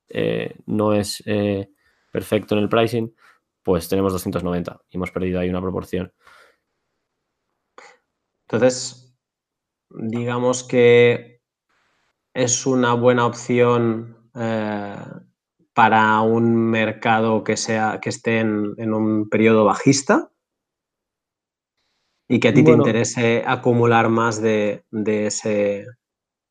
[0.10, 1.70] eh, no es eh,
[2.12, 3.14] perfecto en el pricing,
[3.64, 6.12] pues tenemos 290 y hemos perdido ahí una proporción.
[8.50, 9.14] Entonces,
[9.90, 11.42] digamos que
[12.34, 14.96] es una buena opción eh,
[15.74, 20.32] para un mercado que, sea, que esté en, un periodo bajista
[22.30, 25.86] y que a ti te interese acumular más de, ese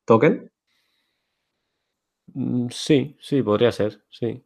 [0.05, 0.51] token.
[2.27, 4.43] Mm, sí, sí, podría ser, sí.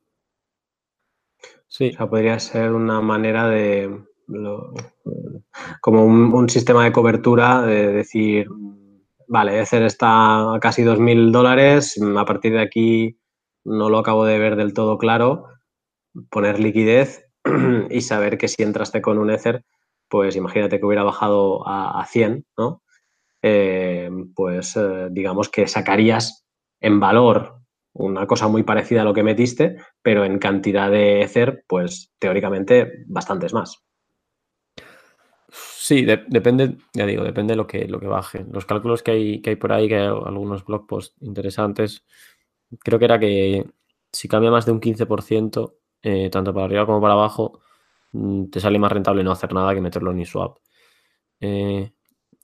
[1.68, 1.90] Sí.
[1.90, 4.06] O sea, podría ser una manera de,
[5.82, 8.48] como un, sistema de cobertura de decir,
[9.28, 13.18] vale, Ether está a casi 2.000 dólares, a partir de aquí
[13.64, 15.46] no lo acabo de ver del todo claro,
[16.30, 17.26] poner liquidez
[17.90, 19.64] y saber que si entraste con un Ether,
[20.10, 22.82] pues imagínate que hubiera bajado a, 100, ¿no?
[23.42, 26.46] Eh, pues eh, digamos que sacarías
[26.80, 27.62] en valor
[27.94, 33.04] una cosa muy parecida a lo que metiste, pero en cantidad de Ether, pues teóricamente
[33.08, 33.82] bastantes más.
[35.92, 38.46] Sí, depende, ya digo, depende de lo que, lo que baje.
[38.50, 42.06] Los cálculos que hay, que hay por ahí, que hay algunos blog posts interesantes,
[42.80, 43.66] creo que era que
[44.10, 47.60] si cambia más de un 15%, eh, tanto para arriba como para abajo,
[48.14, 50.60] mm, te sale más rentable no hacer nada que meterlo en eSwap.
[51.42, 51.92] Eh,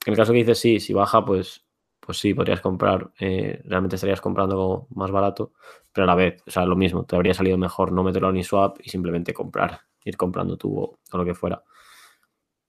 [0.05, 1.65] en el caso que dices sí, si baja, pues,
[2.01, 5.53] pues sí, podrías comprar, eh, realmente estarías comprando más barato,
[5.93, 8.37] pero a la vez, o sea, lo mismo, te habría salido mejor no meterlo en
[8.37, 11.63] eSwap y simplemente comprar, ir comprando tú o, lo que fuera.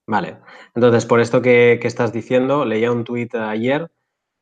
[0.08, 0.38] Vale,
[0.74, 3.92] entonces por esto que, estás diciendo, leía un tuit ayer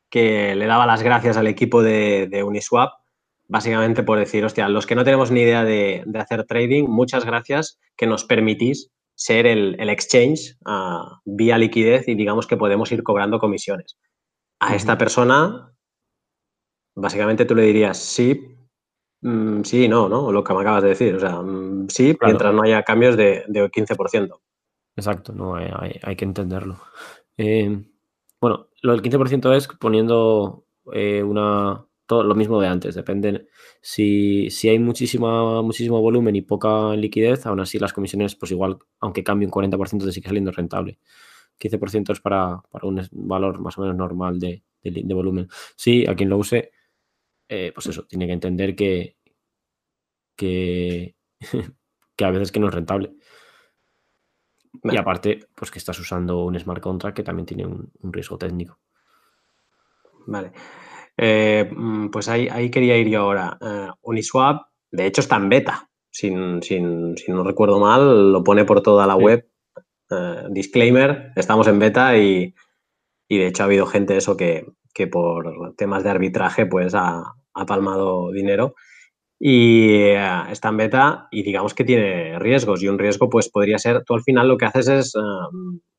[0.09, 2.93] que le daba las gracias al equipo de Uniswap
[3.47, 7.79] básicamente por decir, hostia, los que no tenemos ni idea de, hacer trading, muchas gracias
[7.95, 13.39] que nos permitís ser el, exchange ah, vía liquidez y digamos que podemos ir cobrando
[13.39, 13.97] comisiones.
[14.59, 15.73] A esta persona,
[16.95, 18.57] básicamente tú le dirías sí,
[19.21, 20.31] mm, sí, no, ¿no?
[20.31, 21.15] Lo que me acabas de decir.
[21.15, 24.39] O sea, mm, sí, mientras no haya cambios de, 15%.
[24.97, 26.79] Exacto, no, hay, que entenderlo.
[27.37, 27.85] Eh,
[28.41, 33.47] bueno, lo del 15% es poniendo eh, una, todo lo mismo de antes, depende.
[33.79, 38.79] Si, si hay muchísima, muchísimo volumen y poca liquidez, aún así las comisiones, pues igual,
[38.99, 40.99] aunque cambie un 40%, te sigue saliendo rentable.
[41.59, 44.63] 15% es para, un valor más o menos normal de,
[45.13, 45.47] volumen.
[45.75, 46.71] Sí, a quien lo use,
[47.49, 49.17] eh, pues eso, tiene que entender que,
[50.35, 51.15] que,
[52.15, 53.13] que a veces que no es rentable.
[54.83, 58.37] Y aparte, pues que estás usando un smart contract que también tiene un, un riesgo
[58.37, 58.79] técnico.
[60.27, 60.51] Vale.
[61.17, 63.57] Eh, mm, pues ahí, ahí, quería ir yo ahora.
[63.59, 65.89] Eh, Uniswap, de hecho, está en beta.
[66.09, 69.49] Sin, sin, si no recuerdo mal, lo pone por toda la web.
[70.09, 72.53] Eh, disclaimer, estamos en beta y,
[73.27, 77.35] y, de hecho ha habido gente eso que, que por temas de arbitraje pues ha,
[77.53, 78.73] ha palmado dinero
[79.39, 80.09] y
[80.49, 84.15] está en beta y digamos que tiene riesgos y un riesgo pues podría ser, tú
[84.15, 85.13] al final lo que haces es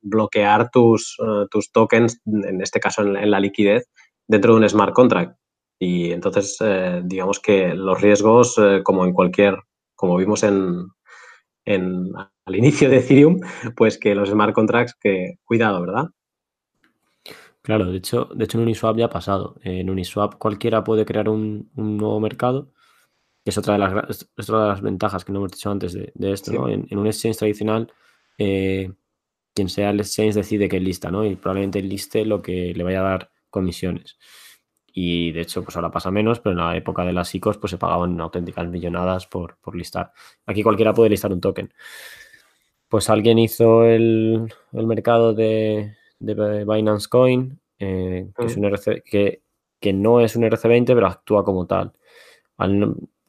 [0.01, 1.17] bloquear tus,
[1.51, 3.89] tus tokens, en este caso en la liquidez,
[4.27, 5.39] dentro de un smart contract.
[5.79, 9.57] Y entonces, eh, digamos que los riesgos, eh, como en cualquier,
[9.95, 10.89] como vimos en,
[11.65, 12.13] en,
[12.45, 13.41] al inicio de Ethereum,
[13.77, 16.07] pues que los smart contracts, que cuidado, ¿verdad?
[17.63, 19.57] Claro, de hecho, de hecho en Uniswap ya ha pasado.
[19.63, 22.73] En Uniswap cualquiera puede crear un, nuevo mercado,
[23.49, 26.33] que es otra de las, otra de las ventajas que no hemos dicho antes de,
[26.33, 26.69] esto, ¿no?
[26.69, 27.91] En, un exchange tradicional,
[28.37, 28.93] eh,
[29.55, 31.25] quien sea el exchange decide que lista, ¿no?
[31.25, 34.19] Y probablemente liste lo que le vaya a dar comisiones.
[34.93, 37.71] Y de hecho, pues ahora pasa menos, pero en la época de las ICOs pues
[37.71, 40.13] se pagaban auténticas millonadas por, listar.
[40.45, 41.73] Aquí cualquiera puede listar un token.
[42.87, 49.03] Pues alguien hizo el, mercado de, Binance Coin, eh, que, es un RC,
[49.81, 51.95] que, no es un RC20, pero actúa como tal.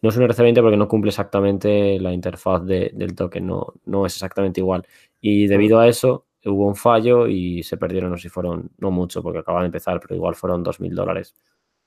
[0.01, 4.13] No, es un RC20 porque no cumple exactamente la interfaz del token, no, no es
[4.13, 4.87] exactamente igual.
[5.21, 8.91] Y debido a eso, hubo un fallo y se perdieron, no sé si fueron, no
[8.91, 11.35] mucho porque acaban de empezar, pero igual fueron 2.000 dólares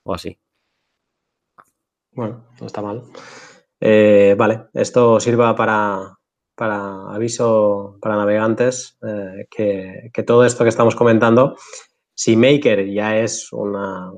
[0.05, 0.39] o así.
[2.13, 3.03] Bueno, no está mal.
[3.81, 6.19] Eh, vale, esto sirva para,
[6.55, 11.57] para aviso para navegantes eh, que, que, todo esto que estamos comentando,
[12.15, 14.13] si Maker ya es una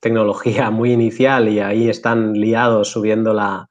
[0.00, 3.68] tecnología muy inicial y ahí están liados subiendo la,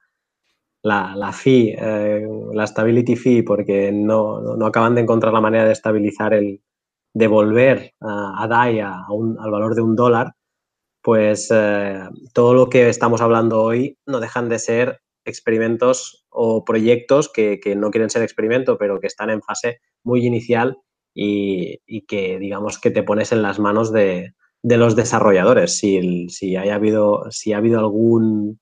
[0.82, 5.64] la, la fee, eh, la stability fee, porque no, no, acaban de encontrar la manera
[5.64, 6.62] de estabilizar el,
[7.12, 10.34] devolver a, DAI al valor de un dólar,
[11.02, 12.00] pues eh,
[12.32, 17.90] todo lo que estamos hablando hoy no dejan de ser experimentos o proyectos que, no
[17.90, 20.78] quieren ser experimento, pero que están en fase muy inicial
[21.14, 25.78] y, que digamos que te pones en las manos de, los desarrolladores.
[25.78, 28.60] Si, si, haya habido, si ha habido algún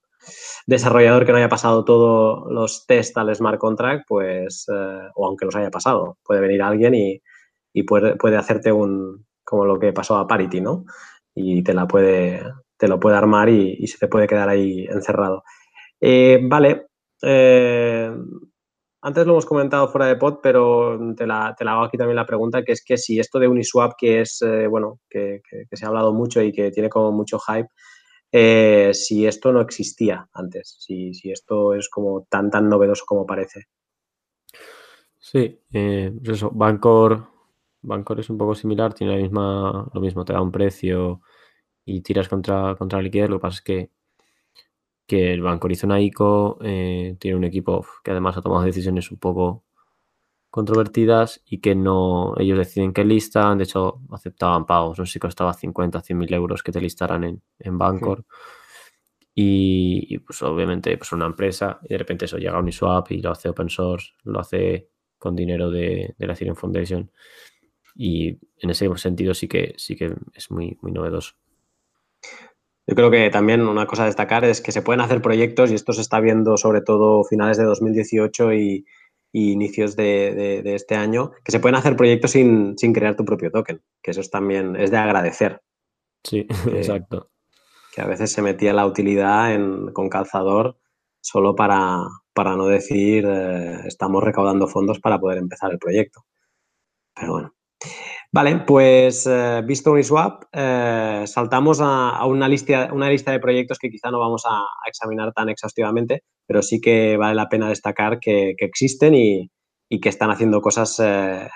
[0.66, 5.46] desarrollador que no haya pasado todos los test al smart contract, pues, eh, o aunque
[5.46, 10.16] los haya pasado, puede venir alguien y, puede, puede, hacerte un, como lo que pasó
[10.16, 10.84] a Parity, ¿no?
[11.34, 12.42] Y te la puede,
[12.76, 15.44] te lo puede armar y, se te puede quedar ahí encerrado.
[16.00, 16.86] Eh, vale.
[17.22, 18.12] Eh,
[19.08, 22.62] antes lo hemos comentado fuera de pod, pero te la, hago aquí también la pregunta,
[22.62, 25.42] que es que si esto de Uniswap, que es, bueno, que,
[25.72, 27.68] se ha hablado mucho y que tiene como mucho hype,
[28.30, 33.64] eh, si esto no existía antes, si, esto es como tan, tan novedoso como parece.
[35.18, 37.26] Sí, eh, pues eso, Bancor,
[37.82, 41.22] Bancor es un poco similar, tiene la misma, lo mismo, te da un precio
[41.84, 43.90] y tiras contra, contra liquidez, lo que pasa es que,
[45.08, 49.10] que el Bancor hizo una ICO, eh, tiene un equipo que además ha tomado decisiones
[49.10, 49.64] un poco
[50.50, 55.18] controvertidas y que no, ellos deciden que listan, de hecho aceptaban pagos, no sé si
[55.18, 58.24] costaba 50, 100 mil euros que te listaran en, en Bancor.
[59.34, 63.30] Y, pues obviamente pues una empresa y de repente eso llega a Uniswap y lo
[63.30, 67.10] hace open source, lo hace con dinero de, la Ethereum Foundation
[67.94, 71.34] y en ese sentido sí que sí que es muy, muy novedoso.
[72.88, 75.74] Yo creo que también una cosa a destacar es que se pueden hacer proyectos y
[75.74, 78.86] esto se está viendo sobre todo finales de 2018 y,
[79.30, 84.10] inicios de, este año, que se pueden hacer proyectos sin, crear tu propio token, que
[84.10, 85.60] eso es también, es de agradecer.
[86.24, 87.28] Sí, exacto.
[87.94, 89.54] Que a veces se metía la utilidad
[89.92, 90.78] con calzador
[91.20, 92.00] solo para,
[92.32, 96.24] para no decir eh, estamos recaudando fondos para poder empezar el proyecto.
[97.14, 97.57] Pero bueno.
[98.30, 103.88] Vale, pues eh, visto Uniswap, eh, saltamos a, una, lista, una lista de proyectos que
[103.88, 108.54] quizá no vamos a, examinar tan exhaustivamente, pero sí que vale la pena destacar que,
[108.58, 109.50] existen y,
[110.00, 111.48] que están haciendo cosas eh,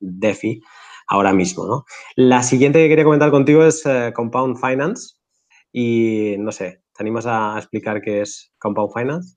[0.00, 0.60] DeFi
[1.06, 1.84] ahora mismo.
[2.16, 3.84] La siguiente que quería comentar contigo es
[4.14, 5.14] Compound Finance
[5.72, 9.36] y no sé, ¿te animas a explicar qué es Compound Finance?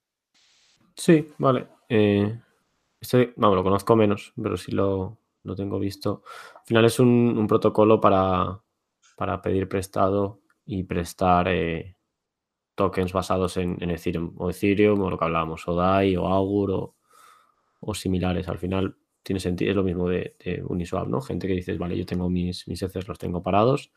[0.95, 1.67] Sí, vale.
[1.87, 6.23] este, vamos, lo conozco menos, pero sí lo, lo tengo visto.
[6.55, 8.61] Al final es un, protocolo para,
[9.41, 11.97] pedir prestado y prestar eh,
[12.75, 16.95] tokens basados en, Ethereum o Ethereum o lo que hablábamos, o DAI o Augur
[17.79, 18.47] o, similares.
[18.47, 20.35] Al final tiene sentido, es lo mismo de,
[20.67, 21.21] Uniswap, ¿no?
[21.21, 23.91] Gente que dices, vale, yo tengo mis, mis los tengo parados.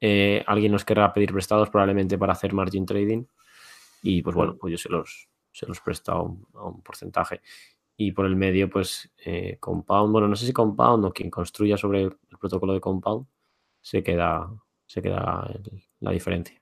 [0.00, 3.24] Eh, alguien nos querrá pedir prestados probablemente para hacer margin trading
[4.02, 7.40] y pues bueno, pues yo se los, se los presto a un porcentaje
[7.96, 11.76] y por el medio, pues eh, Compound, bueno, no sé si Compound o quien construya
[11.76, 13.26] sobre el, protocolo de Compound
[13.80, 14.48] se queda,
[14.84, 15.48] se queda
[16.00, 16.60] la diferencia.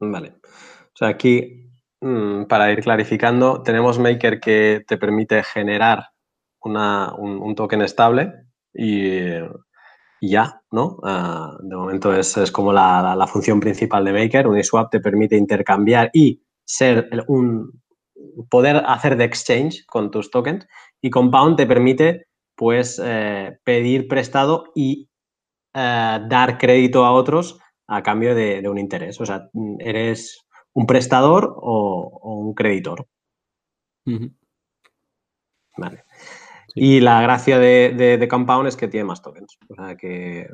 [0.00, 0.34] Vale.
[0.42, 1.70] O sea, aquí,
[2.00, 6.10] mm, para ir clarificando, tenemos Maker que te permite generar
[6.60, 8.32] un, token estable
[8.72, 9.38] y,
[10.20, 10.98] ya, ¿no?
[11.04, 14.46] Ah, de momento es, como la, la, función principal de Maker.
[14.46, 17.83] Uniswap te permite intercambiar y ser un,
[18.48, 20.66] poder hacer de exchange con tus tokens
[21.00, 25.08] y Compound te permite pues eh, pedir prestado y
[25.74, 29.20] eh, dar crédito a otros a cambio de, un interés.
[29.20, 33.06] O sea, eres un prestador o, un creditor.
[35.76, 36.04] Vale.
[36.76, 39.58] Y la gracia de, Compound es que tiene más tokens.
[39.68, 40.48] O sea, que,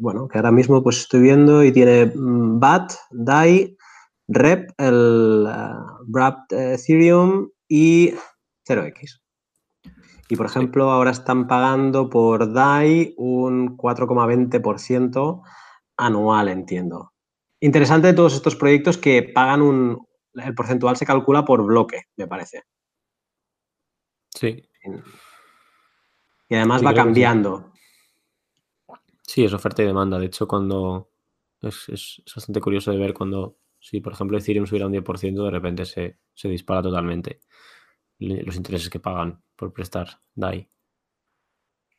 [0.00, 3.77] bueno, que ahora mismo pues estoy viendo y tiene mm, BAT, DAI,
[4.28, 8.12] Rep, el uh, Wrapped Ethereum y
[8.66, 9.20] 0x.
[10.28, 15.42] Y por ejemplo, ahora están pagando por DAI un 4,20%
[15.96, 17.14] anual, entiendo.
[17.60, 20.06] Interesante de todos estos proyectos que pagan un.
[20.34, 22.64] El porcentual se calcula por bloque, me parece.
[24.34, 24.62] Sí.
[26.50, 27.72] Y además va cambiando.
[29.22, 29.44] Sí.
[29.44, 30.18] es oferta y demanda.
[30.18, 31.08] De hecho, cuando.
[31.62, 35.84] es bastante curioso de ver cuando si, por ejemplo, Ethereum subiera un 10%, de repente
[35.84, 36.18] se,
[36.48, 37.40] dispara totalmente
[38.18, 40.68] los intereses que pagan por prestar DAI.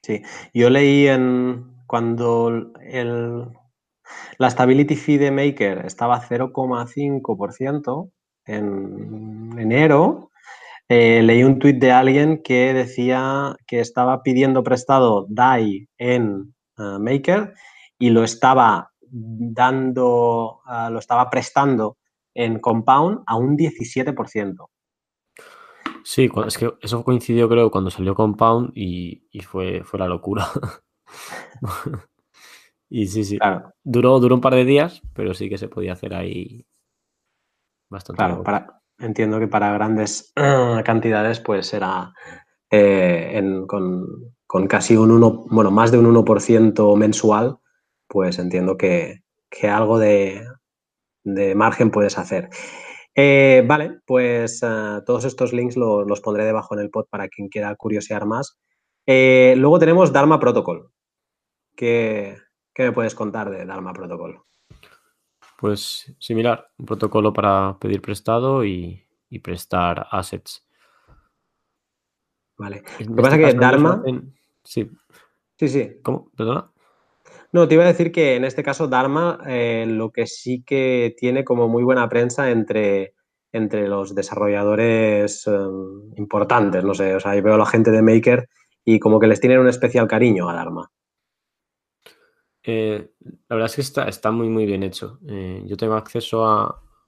[0.01, 0.21] Sí,
[0.53, 3.45] yo leí en cuando el,
[4.37, 8.11] la stability fee de Maker estaba 0,5%
[8.45, 10.31] en enero,
[10.87, 16.97] eh, leí un tuit de alguien que decía que estaba pidiendo prestado DAI en eh,
[16.99, 17.53] Maker
[17.99, 21.97] y lo estaba dando, ah, lo estaba prestando
[22.33, 24.69] en Compound a un 17%.
[26.03, 30.47] Sí, es que eso coincidió creo cuando salió Compound y, fue, fue la locura.
[32.89, 33.37] y sí, sí.
[33.83, 36.65] Duró, duró un par de días, pero sí que se podía hacer ahí
[37.89, 38.17] bastante.
[38.17, 40.31] Claro, para, entiendo que para grandes
[40.85, 42.13] cantidades, pues era
[42.71, 47.59] eh, con, casi un 1, bueno, más de un 1% mensual,
[48.09, 49.21] pues entiendo que,
[49.63, 50.45] algo de,
[51.55, 52.49] margen puedes hacer.
[53.15, 57.47] Eh, vale, pues eh, todos estos links los pondré debajo en el pod para quien
[57.47, 58.59] quiera curiosear más.
[59.05, 60.91] luego tenemos Dharma Protocol.
[61.75, 62.35] ¿Qué,
[62.73, 64.41] ¿Qué, me puedes contar de Dharma Protocol?
[65.57, 70.65] Pues similar, un protocolo para pedir prestado y, y prestar assets.
[72.57, 72.83] Vale.
[72.99, 74.03] Lo que pasa es que Dharma.
[74.63, 74.89] Sí.
[75.57, 75.99] Sí, sí.
[76.03, 76.29] ¿Cómo?
[76.35, 76.71] ¿Perdona?
[77.51, 81.15] No, te iba a decir que en este caso Dharma eh, lo que sí que
[81.17, 83.15] tiene como muy buena prensa entre,
[83.51, 88.03] entre los desarrolladores em, importantes, no sé, o sea, yo veo a la gente de
[88.03, 88.47] Maker
[88.85, 90.91] y como que les tienen un especial cariño a Dharma.
[92.63, 93.09] Eh,
[93.47, 95.19] la verdad es que está, está muy, muy bien hecho.
[95.27, 96.45] Eh, yo tengo acceso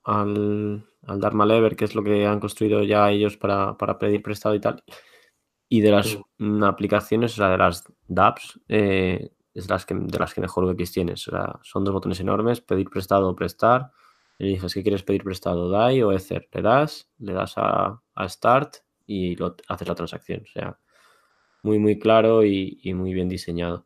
[0.03, 4.55] al, al Dharma Lever, que es lo que han construido ya ellos para, pedir prestado
[4.55, 4.83] y tal.
[5.69, 10.19] Y de las mm, aplicaciones, o sea, de las dApps, eh, es las que, de
[10.19, 11.29] las que mejor UX tienes.
[11.63, 13.91] Son dos botones enormes, pedir prestado o prestar.
[14.37, 16.47] Le dices que quieres pedir prestado DAI o Ether.
[16.51, 20.41] Le das, le das a, Start y lo, haces la transacción.
[20.43, 20.79] O sea,
[21.63, 23.85] muy, muy claro y muy bien diseñado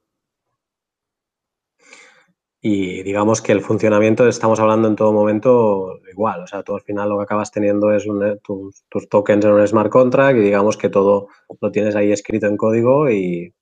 [2.68, 6.82] y digamos que el funcionamiento estamos hablando en todo momento igual, o sea, tú al
[6.82, 10.76] final lo que acabas teniendo es eh, tus, tokens en un smart contract y digamos
[10.76, 11.28] que todo
[11.62, 13.54] lo tienes ahí escrito en código y,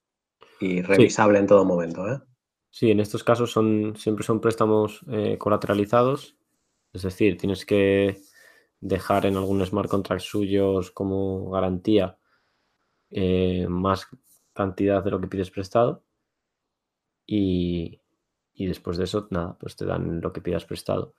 [0.81, 2.07] revisable en todo momento.
[2.07, 2.19] ¿eh?
[2.69, 6.35] Sí, en estos casos son, siempre son préstamos eh, colateralizados,
[6.91, 8.17] es decir, tienes que
[8.79, 12.17] dejar en algún smart contract suyos como garantía
[13.69, 14.07] más
[14.53, 16.03] cantidad de lo que pides prestado
[17.27, 18.01] y,
[18.53, 21.15] y después de eso, nada, pues te dan lo que pidas prestado.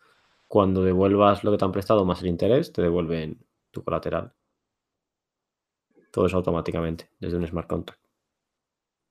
[0.47, 4.33] Cuando devuelvas lo que te han prestado más el interés, te devuelven tu colateral.
[6.13, 8.04] Todo eso automáticamente, desde un smart contract.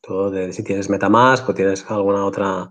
[0.06, 2.70] Todo si tienes Metamask o tienes alguna otra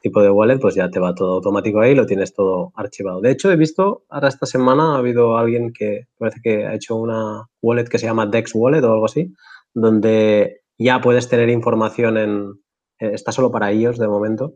[0.00, 3.20] tipo de wallet, pues ya te va todo automático ahí, lo tienes todo archivado.
[3.20, 6.96] De hecho, he visto ahora esta semana ha habido alguien que parece que ha hecho
[6.96, 9.32] una wallet que se llama Dex Wallet o algo así,
[9.72, 12.52] donde ya puedes tener información en,
[12.98, 14.54] eh, está solo para ellos de momento,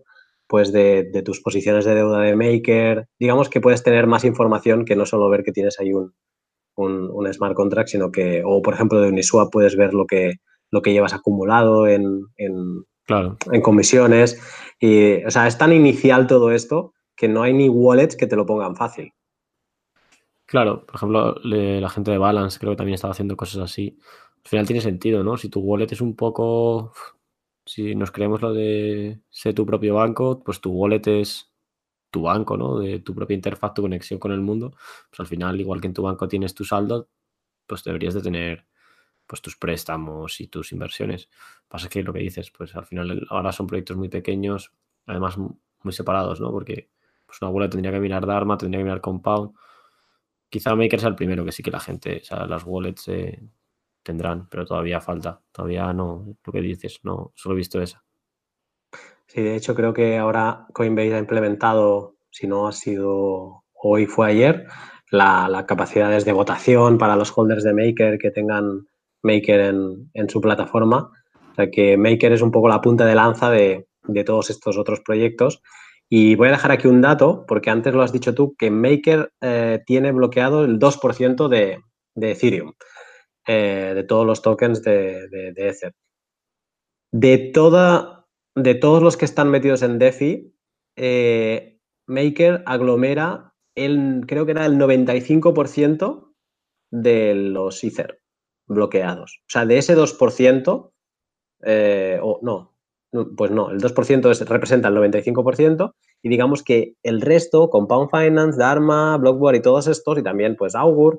[0.48, 3.06] pues de, tus posiciones de deuda de Maker.
[3.18, 6.12] Digamos que puedes tener más información que no solo ver que tienes ahí un,
[6.74, 10.34] un, smart contract, sino que, o por ejemplo de Uniswap puedes ver lo que,
[10.70, 14.40] lo que llevas acumulado en, en, en comisiones.
[14.80, 18.36] Y, o sea, es tan inicial todo esto que no hay ni wallets que te
[18.36, 19.12] lo pongan fácil.
[20.44, 23.98] Claro, por ejemplo, la gente de Balance creo que también estaba haciendo cosas así.
[24.44, 25.36] Al final tiene sentido, ¿no?
[25.36, 26.92] Si tu wallet es un poco
[27.66, 31.52] si nos creemos lo de ser tu propio banco, pues tu wallet es
[32.10, 32.78] tu banco, ¿no?
[32.78, 34.70] De tu propia interfaz, tu conexión con el mundo.
[35.10, 37.08] Pues al final, igual que en tu banco tienes tu saldo,
[37.66, 38.66] pues deberías de tener
[39.26, 41.28] pues tus préstamos y tus inversiones.
[41.68, 44.72] Pasa que lo que dices, pues al final ahora son proyectos muy pequeños,
[45.06, 46.50] además muy separados, ¿no?
[46.50, 46.90] Porque
[47.26, 49.52] pues una wallet tendría que mirar Dharma, tendría que mirar Compound.
[50.48, 53.42] Quizá Maker sea el primero que sí que la gente, o sea, las wallets eh,
[54.02, 55.40] tendrán, pero todavía falta.
[55.50, 58.04] Todavía no, lo que dices, no, solo he visto esa.
[59.26, 64.28] Sí, de hecho creo que ahora Coinbase ha implementado, si no ha sido hoy, fue
[64.28, 64.66] ayer,
[65.10, 68.86] la, capacidades de votación para los holders de Maker que tengan
[69.26, 69.60] Maker
[70.14, 71.10] en, su plataforma.
[71.52, 73.86] O sea que Maker es un poco la punta de lanza de,
[74.24, 75.62] todos estos otros proyectos.
[76.08, 79.32] Y voy a dejar aquí un dato, porque antes lo has dicho tú, que Maker
[79.40, 81.80] eh, tiene bloqueado el 2% de,
[82.14, 82.72] de Ethereum.
[83.48, 85.94] Eh, de todos los tokens de, de, Ether.
[87.12, 90.52] De, toda, de todos los que están metidos en DeFi,
[90.96, 96.32] eh, Maker aglomera el, creo que era el 95%
[96.90, 98.20] de los Ether
[98.66, 99.40] bloqueados.
[99.42, 100.92] O sea, de ese 2%,
[101.62, 102.76] eh, o no,
[103.36, 109.16] pues no, el 2% representa el 95% y digamos que el resto, Compound Finance, Dharma,
[109.16, 111.18] Blockboard y todos estos, y también pues Augur,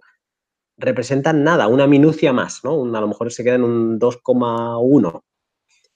[0.78, 2.84] representan nada, una minucia más, ¿no?
[2.84, 5.22] a lo mejor se queda en un 2,1.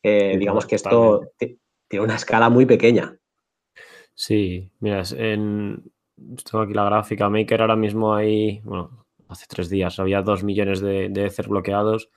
[0.03, 3.15] Eh, digamos que esto tiene una escala muy pequeña.
[4.15, 5.91] Sí, mira, en,
[6.43, 7.29] tengo aquí la gráfica.
[7.29, 12.09] Maker ahora mismo hay, bueno, hace tres días había 2 millones de, de Ether bloqueados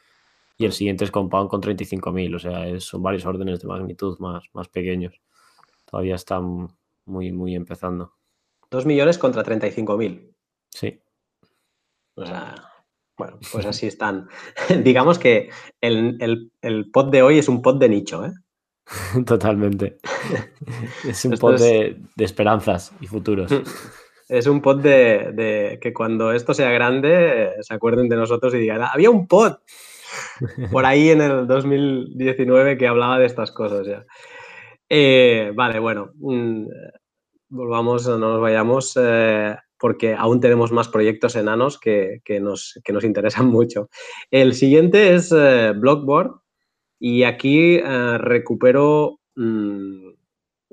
[0.56, 4.44] y el siguiente es Compound con 35.000, o sea, son varios órdenes de magnitud más,
[4.52, 5.20] más pequeños.
[5.84, 6.68] Todavía están
[7.06, 8.12] muy, muy empezando.
[8.70, 10.32] 2 millones contra 35.000.
[10.70, 11.00] Sí.
[12.14, 12.54] O sea,
[13.16, 14.28] bueno, pues así están.
[14.84, 15.50] Digamos que
[15.80, 18.32] el, el, pod de hoy es un pod de nicho, ¿eh?
[19.26, 19.98] Totalmente.
[21.04, 23.52] Es un pod de, esperanzas y futuros.
[24.34, 28.82] Es un pod de, que cuando esto sea grande se acuerden de nosotros y digan,
[28.82, 29.58] ah, había un pod
[30.72, 34.04] por ahí en el 2019 que hablaba de estas cosas ya.
[34.88, 36.66] Eh, vale, bueno, mm,
[37.48, 38.98] volvamos, no nos vayamos.
[39.00, 39.54] Eh,
[39.84, 43.90] porque aún tenemos más proyectos enanos que, nos, nos, interesan mucho.
[44.30, 46.40] El siguiente es eh, Blockboard
[46.98, 50.13] y aquí eh, recupero mm,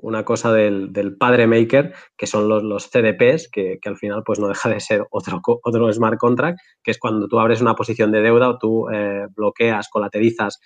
[0.02, 4.48] una cosa del, padre Maker, que son los, los CDPs, que, al final pues no
[4.48, 8.20] deja de ser otro, otro smart contract, que es cuando tú abres una posición de
[8.20, 10.60] deuda o tú eh, bloqueas, colaterizas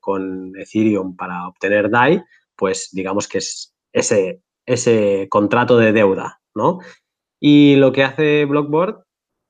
[0.00, 2.22] con Ethereum para obtener DAI,
[2.54, 6.78] pues digamos que es ese, ese contrato de deuda, ¿no?
[7.40, 9.04] Y lo que hace Blockboard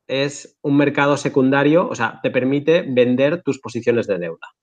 [0.08, 4.54] es un mercado secundario, o sea, te permite vender tus posiciones de deuda.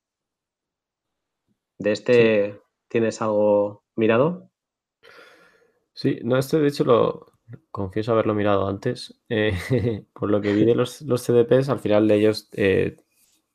[1.80, 2.63] ¿De este
[2.94, 4.52] tienes algo mirado?
[5.94, 7.34] Sí, no, este de hecho lo
[7.72, 9.20] confieso haberlo mirado antes.
[9.30, 9.54] Eh,
[10.14, 12.98] por lo que vi de los, los, CDPs, al final de ellos eh,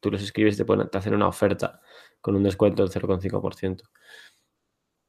[0.00, 1.80] tú los escribes y te, pueden, te hacen una oferta
[2.20, 3.82] con un descuento del 0,5%.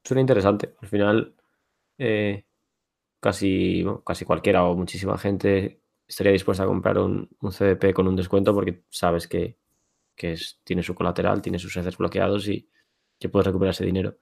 [0.03, 0.75] Suena interesante.
[0.79, 1.35] Al final,
[1.97, 2.45] eh,
[3.19, 8.53] casi, casi cualquiera o muchísima gente estaría dispuesta a comprar un, CDP con un descuento
[8.53, 9.57] porque sabes que,
[10.63, 12.69] tiene su colateral, tiene sus heces bloqueados y
[13.19, 14.17] que puedes recuperar ese dinero.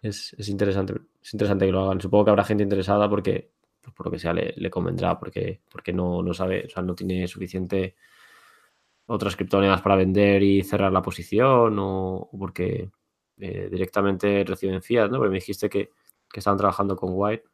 [0.00, 2.00] Es, interesante, es interesante que lo hagan.
[2.00, 3.50] Supongo que habrá gente interesada porque,
[3.82, 6.94] pues, por lo que sea, le, convendrá, porque, porque no, no sabe, o sea, no
[6.94, 7.96] tiene suficiente
[9.06, 12.90] otras criptomonedas para vender y cerrar la posición o, porque
[13.38, 15.16] eh, directamente reciben fiat, ¿no?
[15.18, 15.90] Porque me dijiste que,
[16.30, 17.44] que estaban trabajando con White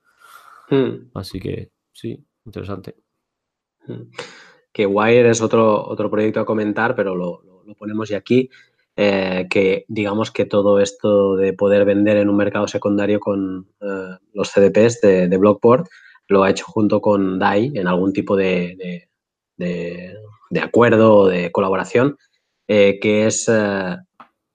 [0.69, 1.11] Hmm.
[1.15, 2.97] Así que sí, interesante.
[3.87, 4.11] Hmm.
[4.73, 7.43] Que Wire es otro, otro proyecto a comentar, pero lo,
[7.77, 8.51] ponemos ya aquí.
[8.97, 14.17] Eh, que digamos que todo esto de poder vender en un mercado secundario con eh,
[14.33, 15.89] los CDPs de, de, Blockboard
[16.29, 19.09] lo ha hecho junto con DAI en algún tipo de,
[19.57, 22.17] de, acuerdo o de colaboración,
[22.69, 23.51] eh, que es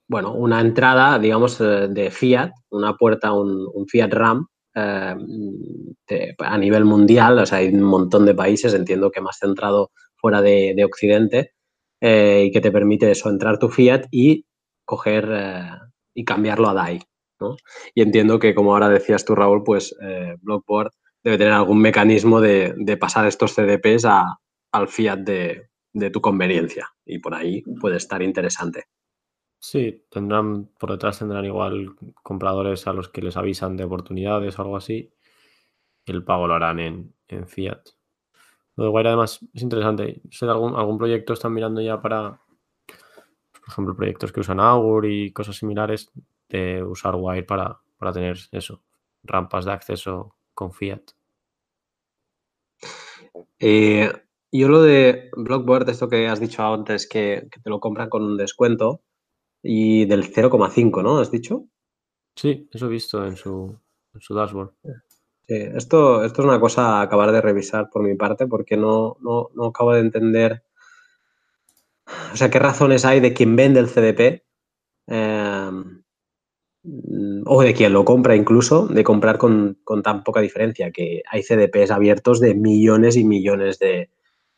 [0.07, 6.85] bueno, una entrada, digamos, de fiat, una puerta, un, un fiat RAM eh, a nivel
[6.85, 11.53] mundial, o sea, hay un montón de países, entiendo que más centrado fuera de, Occidente,
[12.01, 14.45] eh, y que te permite eso, entrar tu fiat y
[14.85, 15.69] coger eh,
[16.13, 17.01] y cambiarlo a DAI.
[17.95, 19.95] Y entiendo que, como ahora decías tú, Raúl, pues
[20.41, 20.91] Blockboard
[21.23, 27.19] debe tener algún mecanismo de, pasar estos CDPs al fiat de, de tu conveniencia y
[27.19, 28.85] por ahí puede estar interesante.
[29.61, 34.61] Sí, tendrán, por detrás tendrán igual compradores a los que les avisan de oportunidades o
[34.61, 35.13] algo así.
[36.05, 37.81] El pago lo harán en, fiat.
[38.79, 40.21] Lo de Wire además es interesante.
[40.31, 42.39] Sé de algún, algún proyecto están mirando ya para,
[42.87, 46.09] por ejemplo, proyectos que usan Augur y cosas similares,
[46.47, 48.81] de usar Wire para, para tener eso,
[49.23, 51.11] rampas de acceso con fiat.
[53.59, 54.13] Eh,
[54.49, 58.23] yo lo de Blockboard, esto que has dicho antes, que, que te lo compran con
[58.23, 59.01] un descuento,
[59.61, 61.19] y del 0,5, ¿no?
[61.19, 61.65] ¿Has dicho?
[62.33, 63.77] Sí, eso he visto en su,
[64.29, 64.71] dashboard.
[65.49, 69.17] Sí, esto, esto es una cosa a acabar de revisar por mi parte porque no,
[69.21, 70.63] no, acabo de entender,
[72.05, 74.43] o sea, qué razones hay de quien vende el CDP
[75.07, 76.03] em,
[77.47, 81.89] o de quien lo compra incluso, de comprar con, tan poca diferencia, que hay CDPs
[81.89, 84.11] abiertos de millones y millones de,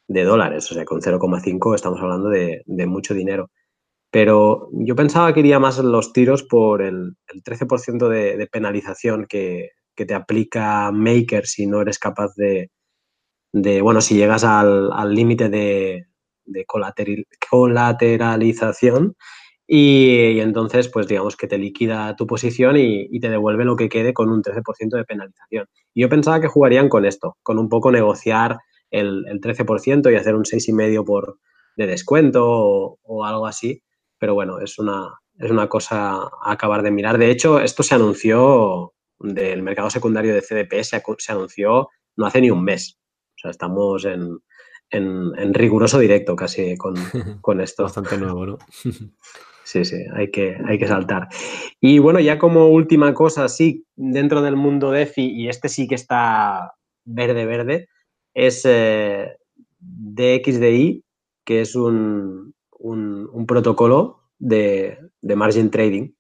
[0.10, 3.50] dólares, o sea, con 0,5 estamos hablando de, de mucho dinero.
[4.12, 7.16] Pero yo pensaba que iría más los tiros por el,
[7.46, 12.72] 13% de, penalización que, te aplica Maker si no eres capaz de,
[13.82, 16.08] bueno, si llegas al límite de,
[17.50, 19.16] colateralización
[19.68, 24.14] y, entonces, pues digamos que te liquida tu posición y, te devuelve lo que quede
[24.14, 25.68] con un 13% de penalización.
[25.96, 28.58] Yo pensaba que jugarían con esto, con un poco negociar
[28.89, 31.39] el, 13% y hacer un 6,5% por,
[31.78, 33.84] de descuento o algo así
[34.22, 37.18] pero bueno, es una, es una cosa a acabar de mirar.
[37.18, 42.51] De hecho, esto se anunció del mercado secundario de CDP, se, anunció no hace ni
[42.51, 42.97] un mes.
[43.36, 46.76] O sea, estamos en, riguroso directo casi
[47.41, 47.84] con, esto.
[47.84, 48.57] Bastante nuevo, ¿no?
[49.63, 51.30] Sí, sí, hay que, hay que saltar.
[51.80, 55.95] Y bueno, ya como última cosa, sí, dentro del mundo DeFi, y este sí que
[55.95, 56.74] está
[57.05, 57.88] verde, verde,
[58.34, 59.38] es eh,
[59.80, 61.05] DXDI,
[61.45, 66.13] que es un, un, protocolo de, margin trading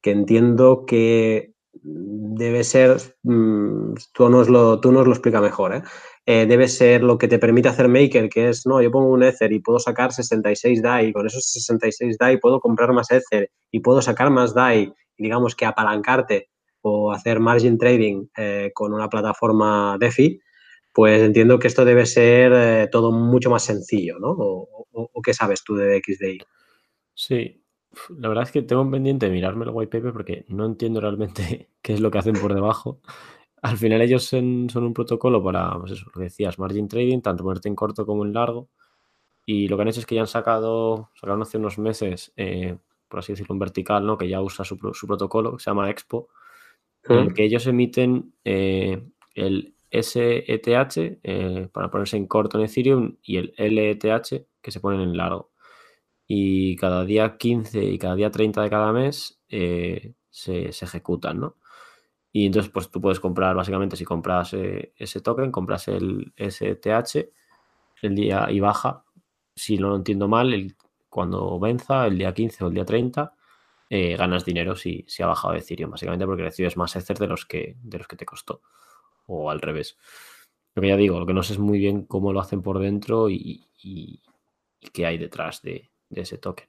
[0.00, 1.53] que entiendo que
[1.84, 5.82] debe ser, mm, tú, nos lo, tú nos lo explicas mejor, ¿eh?
[6.26, 6.46] ¿eh?
[6.46, 9.52] debe ser lo que te permite hacer Maker, que es, no, yo pongo un Ether
[9.52, 13.80] y puedo sacar 66 DAI, y con esos 66 DAI puedo comprar más Ether y
[13.80, 16.50] puedo sacar más DAI digamos que apalancarte
[16.82, 20.40] o hacer margin trading eh, con una plataforma DeFi,
[20.92, 24.30] pues entiendo que esto debe ser eh, todo mucho más sencillo, ¿no?
[24.30, 26.38] O, qué sabes tú de XDI?
[27.14, 27.63] Sí,
[28.16, 31.70] la verdad es que tengo pendiente de mirarme el white paper porque no entiendo realmente
[31.82, 33.00] qué es lo que hacen por debajo.
[33.62, 37.44] Al final ellos son, un protocolo para, pues eso, lo que decías, margin trading, tanto
[37.44, 38.68] ponerte en corto como en largo.
[39.46, 42.76] Y lo que han hecho es que ya han sacado, sacaron hace unos meses, eh,
[43.08, 44.18] por así decirlo, un vertical, ¿no?
[44.18, 46.28] Que ya usa su, protocolo, que se llama Expo,
[47.08, 49.02] en el que ellos emiten eh,
[49.34, 55.00] el SETH eh, para ponerse en corto en Ethereum y el LETH que se ponen
[55.00, 55.53] en largo.
[56.26, 60.16] Y cada día 15 y cada día 30 de cada mes se,
[60.72, 61.56] se ejecutan, ¿no?
[62.36, 67.30] Y entonces, pues tú puedes comprar, básicamente, si compras eh, ese token, compras el STH
[68.02, 69.04] el día y baja,
[69.54, 70.76] si no lo entiendo mal,
[71.08, 73.34] cuando venza, el día 15 o el día 30,
[73.88, 77.46] eh, ganas dinero si, si ha bajado Ethereum, básicamente porque recibes más Ether de los
[77.46, 78.62] que, de los que te costó.
[79.26, 79.96] O al revés.
[80.74, 82.80] Lo que ya digo, lo que no sé es muy bien cómo lo hacen por
[82.80, 83.64] dentro y
[84.92, 86.68] qué hay detrás de, de ese token.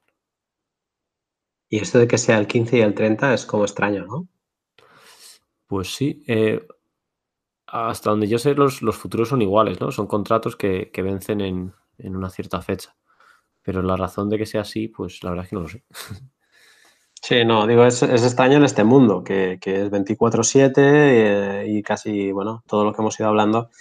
[1.69, 4.27] Y esto de que sea el 15 y el 30 es como extraño, ¿no?
[5.67, 6.65] Pues sí, eh,
[7.67, 9.91] hasta donde yo sé, los, futuros son iguales, ¿no?
[9.91, 12.95] Son contratos que, vencen en, una cierta fecha.
[13.63, 15.83] Pero la razón de que sea así, pues la verdad es que no lo sé.
[17.21, 22.63] Sí, no, digo, es, extraño en este mundo, que, es 24-7 eh, y casi, bueno,
[22.67, 23.71] todo lo que hemos ido hablando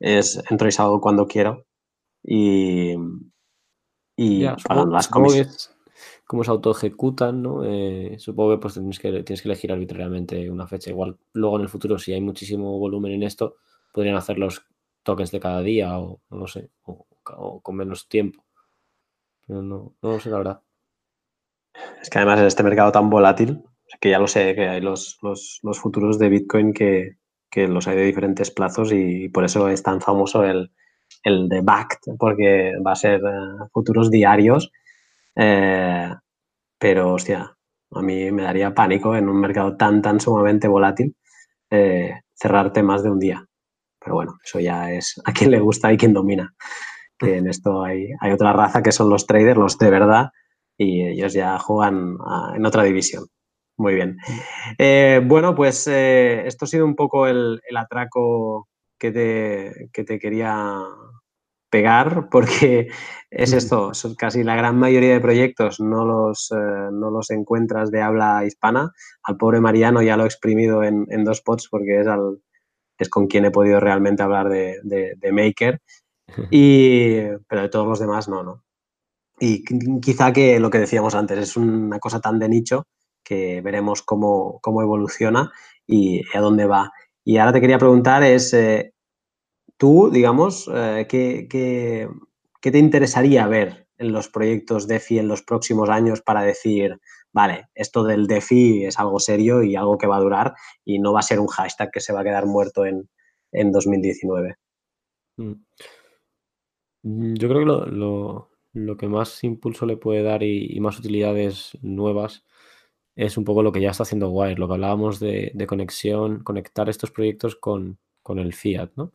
[0.00, 1.66] es entro y salgo cuando quiero.
[2.22, 2.94] Y,
[4.16, 5.74] y para las comisiones
[6.26, 7.64] cómo se autoejecutan, ¿no?
[7.64, 10.90] Eh, supongo que pues tienes que, tienes que elegir arbitrariamente una fecha.
[10.90, 13.56] Igual luego en el futuro, si hay muchísimo volumen en esto,
[13.92, 14.66] podrían hacer los
[15.02, 17.06] tokens de cada día o no sé, o,
[17.60, 18.44] con menos tiempo.
[19.46, 20.60] Pero no, no lo sé, la verdad.
[22.00, 23.62] Es que además en este mercado tan volátil,
[24.00, 25.18] que ya lo sé, que hay los,
[25.74, 27.18] futuros de Bitcoin que,
[27.54, 30.72] los hay de diferentes plazos y por eso es tan famoso el,
[31.24, 34.70] el de BACT, porque va a ser eh, futuros diarios
[35.36, 36.10] eh,
[36.78, 37.56] pero, hostia,
[37.92, 41.16] a mí me daría pánico en un mercado tan, tan sumamente volátil
[41.70, 43.44] eh, cerrarte más de un día.
[44.00, 46.54] Pero bueno, eso ya es a quien le gusta y quien domina.
[47.18, 50.30] Que en esto hay, hay otra raza que son los traders, los de verdad,
[50.76, 52.16] y ellos ya juegan
[52.54, 53.26] en otra división.
[53.76, 54.18] Muy bien.
[54.78, 58.68] Eh, bueno, pues esto ha sido un poco el, el atraco
[58.98, 60.78] que te, que te quería
[61.74, 62.86] pegar porque
[63.30, 68.00] es esto, casi la gran mayoría de proyectos no los, eh, no los encuentras de
[68.00, 68.92] habla hispana.
[69.24, 72.38] Al pobre Mariano ya lo he exprimido en, dos pots porque es, al,
[72.96, 75.80] es con quien he podido realmente hablar de, Maker,
[76.52, 78.62] y, pero de todos los demás no, ¿no?
[79.40, 79.64] Y
[80.00, 82.84] quizá que lo que decíamos antes es una cosa tan de nicho
[83.24, 85.50] que veremos cómo, cómo evoluciona
[85.88, 86.92] y a dónde va.
[87.24, 88.92] Y ahora te quería preguntar es, eh,
[89.78, 92.08] tú, digamos, eh, ¿qué,
[92.60, 97.00] te interesaría ver en los proyectos DeFi en los próximos años para decir,
[97.32, 100.54] vale, esto del DeFi es algo serio y algo que va a durar
[100.84, 103.08] y no va a ser un hashtag que se va a quedar muerto en,
[103.52, 104.56] 2019?
[105.36, 105.52] Mm.
[107.04, 107.90] Mm, yo creo que
[108.74, 112.44] lo, que más impulso le puede dar y, más utilidades nuevas
[113.16, 116.88] es un poco lo que ya está haciendo Wire, lo que hablábamos de, conexión, conectar
[116.88, 119.12] estos proyectos con, con el fiat, ¿no?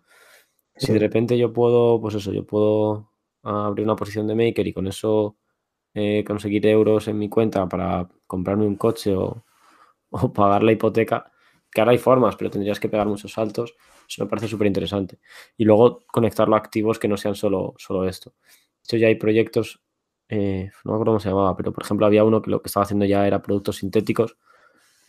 [0.76, 3.12] Si de repente yo puedo, pues eso, yo puedo
[3.44, 5.36] abrir una posición de maker y con eso
[5.94, 9.44] eh, conseguir euros en mi cuenta para comprarme un coche o,
[10.34, 11.32] pagar la hipoteca,
[11.72, 13.76] que ahora hay formas, pero tendrías que pegar muchos saltos.
[14.08, 15.20] Eso me parece súper interesante.
[15.58, 18.34] Y luego conectarlo a activos que no sean solo, solo esto.
[18.42, 19.82] De hecho, ya hay proyectos,
[20.30, 22.68] eh, no me acuerdo cómo se llamaba, pero por ejemplo había uno que lo que
[22.68, 24.38] estaba haciendo ya era productos sintéticos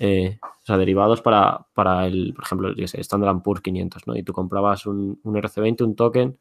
[0.03, 4.17] eh, o sea, derivados para, para el, por ejemplo, yo sé, Standard Poor's 500, ¿no?
[4.17, 6.39] Y tú comprabas un, RC20, un token,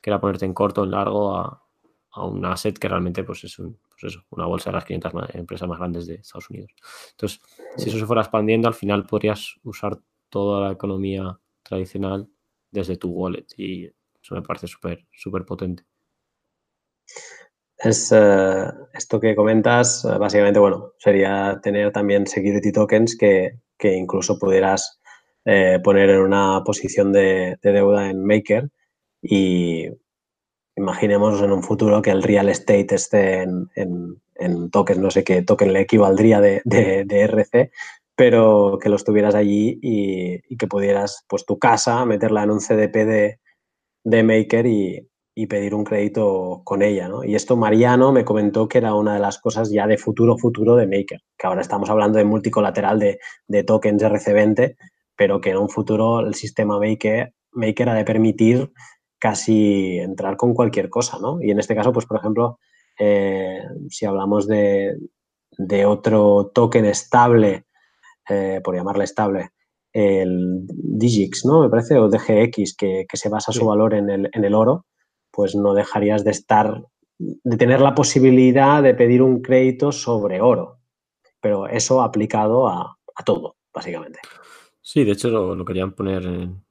[0.00, 1.58] que era ponerte en corto, en largo, a,
[2.14, 5.78] un asset que realmente pues es pues eso, una bolsa de las 500 empresas más
[5.78, 6.70] grandes de Estados Unidos.
[7.12, 7.40] Entonces,
[7.76, 9.98] si eso se fuera expandiendo, al final podrías usar
[10.28, 12.28] toda la economía tradicional
[12.70, 15.84] desde tu wallet y eso me parece súper, súper potente
[17.82, 18.64] es eh,
[18.94, 25.00] esto que comentas, eh, básicamente, bueno, sería tener también security tokens que, incluso pudieras
[25.44, 28.70] eh, poner en una posición de, deuda en Maker
[29.20, 29.88] y
[30.76, 35.42] imaginemos en un futuro que el real estate esté en, en, tokens, no sé qué
[35.42, 37.72] token le equivaldría de, RC,
[38.14, 42.94] pero que los tuvieras allí y, que pudieras, pues tu casa, meterla en un CDP
[43.04, 43.40] de,
[44.04, 47.24] de Maker y, y pedir un crédito con ella, ¿no?
[47.24, 50.76] Y esto Mariano me comentó que era una de las cosas ya de futuro, futuro
[50.76, 54.76] de Maker, que ahora estamos hablando de multicolateral de, de tokens RC20,
[55.16, 58.72] pero que en un futuro el sistema Maker, Maker ha de permitir
[59.18, 61.40] casi entrar con cualquier cosa, ¿no?
[61.40, 62.58] Y en este caso, pues por ejemplo,
[62.98, 64.96] eh, si hablamos de,
[65.56, 67.64] de, otro token estable,
[68.28, 69.50] eh, por llamarle estable,
[69.92, 71.62] el Digix, ¿no?
[71.62, 74.86] Me parece, o DGX, que, que se basa su valor en el, en el oro,
[75.32, 76.84] pues no dejarías de estar,
[77.18, 80.78] de tener la posibilidad de pedir un crédito sobre oro.
[81.40, 84.20] Pero eso aplicado a, todo, básicamente.
[84.80, 86.62] Sí, de hecho lo, querían poner, o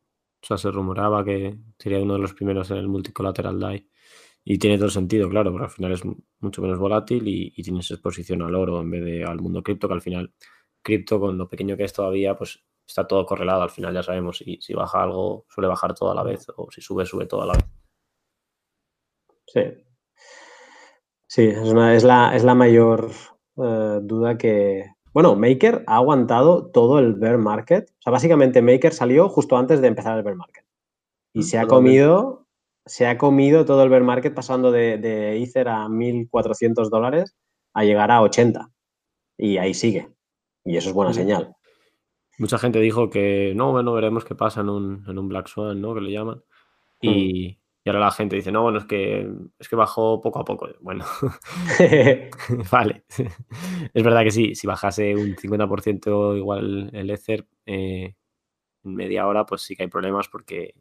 [0.41, 3.87] sea, se rumoraba que sería uno de los primeros en el multicolateral DAI.
[4.43, 6.01] Y tiene todo sentido, claro, porque al final es
[6.39, 9.87] mucho menos volátil y, y tienes exposición al oro en vez de al mundo cripto,
[9.87, 10.33] que al final
[10.81, 13.61] cripto, con lo pequeño que es todavía, pues está todo correlado.
[13.61, 16.69] Al final ya sabemos si, si baja algo, suele bajar todo a la vez, o
[16.71, 17.80] si sube, sube todo a la vez.
[19.53, 19.61] Sí.
[21.27, 23.11] Sí, es, es, la, es la mayor
[23.57, 24.85] eh, duda que...
[25.13, 27.89] Bueno, Maker ha aguantado todo el bear market.
[27.89, 30.65] O sea, básicamente Maker salió justo antes de empezar el bear market.
[31.33, 32.47] Y mm, se ha comido,
[32.85, 37.35] se ha comido todo el bear market pasando de, de Ether a 1.400 dólares
[37.73, 38.71] a llegar a 80.
[39.37, 40.09] Y ahí sigue.
[40.63, 41.55] Y eso es buena señal.
[42.37, 45.81] Mucha gente dijo que no, bueno, veremos qué pasa en un, en un Black Swan,
[45.81, 45.93] ¿no?
[45.93, 46.43] Que le llaman.
[47.01, 47.07] Mm.
[47.09, 49.27] Y, y ahora la gente dice, no, bueno, es que,
[49.57, 50.69] es que bajó poco a poco.
[50.81, 51.03] Bueno,
[52.71, 53.05] vale.
[53.93, 58.15] es verdad que sí, si bajase un 50% igual el Ether eh,
[58.83, 60.75] en media hora, pues sí que hay problemas porque,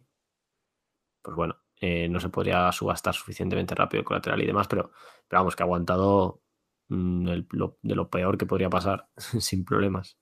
[1.23, 4.91] pues bueno, eh, no se podría subastar suficientemente rápido el colateral y demás, pero,
[5.27, 6.43] pero vamos, que ha aguantado
[6.89, 10.19] mm, de lo peor que podría pasar sin problemas.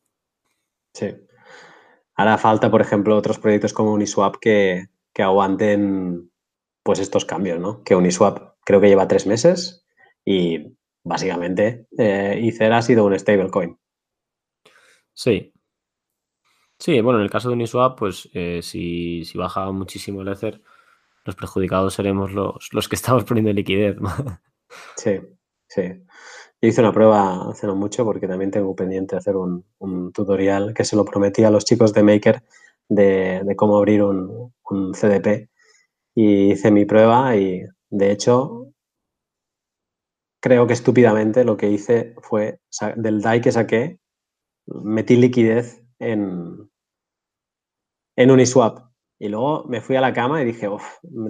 [0.95, 1.09] Sí.
[2.15, 6.31] Ahora falta, por ejemplo, otros proyectos como Uniswap que, que aguanten
[6.89, 7.83] pues estos cambios, ¿no?
[7.85, 9.85] Que Uniswap creo que lleva tres meses
[10.25, 10.75] y
[11.05, 13.79] básicamente eh, Ether ha sido un stablecoin.
[15.13, 15.53] Sí.
[16.79, 20.63] Sí, bueno, en el caso de Uniswap, pues eh, si, baja muchísimo el Ether,
[21.27, 23.99] los perjudicados seremos los, los que estamos poniendo liquidez.
[24.97, 25.21] sí,
[25.67, 25.83] sí.
[26.63, 29.63] Yo hice una prueba hace no mucho porque también tengo pendiente hacer un,
[30.15, 32.43] tutorial que se lo prometí a los chicos de Maker
[32.89, 35.51] de, cómo abrir un, un CDP
[36.21, 38.73] y hice mi prueba y de hecho
[40.43, 42.59] creo que estúpidamente lo que hice fue
[42.97, 44.01] del DAI que saqué,
[44.67, 46.69] metí liquidez en,
[48.17, 48.89] en Uniswap.
[49.21, 50.69] Y luego me fui a la cama y dije,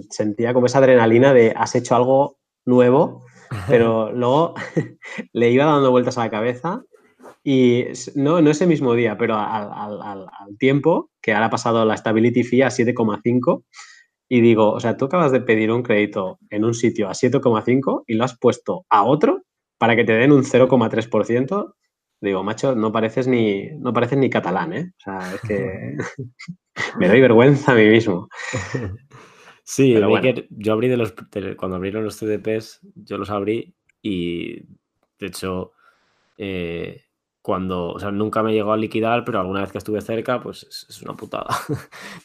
[0.08, 3.26] sentía como esa adrenalina de has hecho algo nuevo,
[3.68, 4.54] pero luego
[5.34, 6.82] le iba dando vueltas a la cabeza
[7.44, 7.84] y
[8.14, 12.42] no, no ese mismo día, pero al, al tiempo, que ahora ha pasado la Stability
[12.42, 13.64] Fee a 7,5,
[14.28, 18.04] y digo, o sea, tú acabas de pedir un crédito en un sitio a 7,5
[18.06, 19.42] y lo has puesto a otro
[19.78, 21.74] para que te den un 0,3%.
[22.20, 24.92] Digo, macho, no pareces ni, no pareces ni catalán, ¿eh?
[24.98, 25.96] O sea, es que
[26.98, 28.28] me doy vergüenza a mí mismo.
[29.70, 31.14] Sí, yo abrí de los,
[31.58, 34.62] cuando abrieron los CDPs, yo los abrí y
[35.18, 35.72] de hecho,
[36.38, 37.02] eh,
[37.42, 40.62] cuando, o sea, nunca me llegó a liquidar, pero alguna vez que estuve cerca, pues
[40.88, 41.48] es, una putada.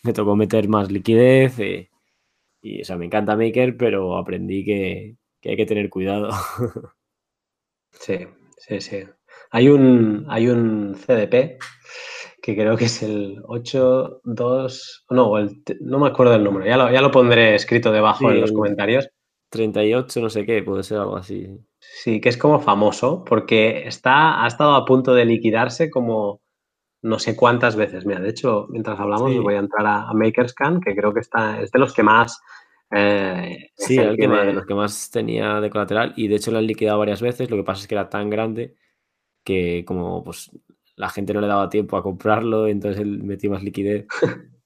[0.03, 1.59] me tocó meter más liquidez.
[1.59, 1.89] Eh,
[2.63, 6.29] y, o sea, me encanta Maker, pero aprendí que, hay que tener cuidado.
[7.91, 8.19] sí,
[8.57, 9.03] sí, sí.
[9.51, 11.59] Hay un, hay un CDP
[12.41, 15.33] que creo que es el 82, no,
[15.81, 19.09] no me acuerdo del número, ya lo, ya lo pondré escrito debajo en los comentarios.
[19.49, 21.47] 38, no sé qué, puede ser algo así.
[21.79, 26.41] Sí, que es como famoso porque está, ha estado a punto de liquidarse como
[27.03, 28.05] no sé cuántas veces.
[28.05, 31.69] Mira, de hecho, mientras hablamos, voy a entrar a, Makerscan, que creo que está, es
[31.71, 32.41] de los que más.
[32.89, 36.59] Eh, sí, el que de los que más tenía de colateral y de hecho lo
[36.59, 37.51] han liquidado varias veces.
[37.51, 38.75] Lo que pasa es que era tan grande
[39.43, 40.49] que, como pues
[40.95, 44.07] la gente no le daba tiempo a comprarlo, entonces él metió más liquidez.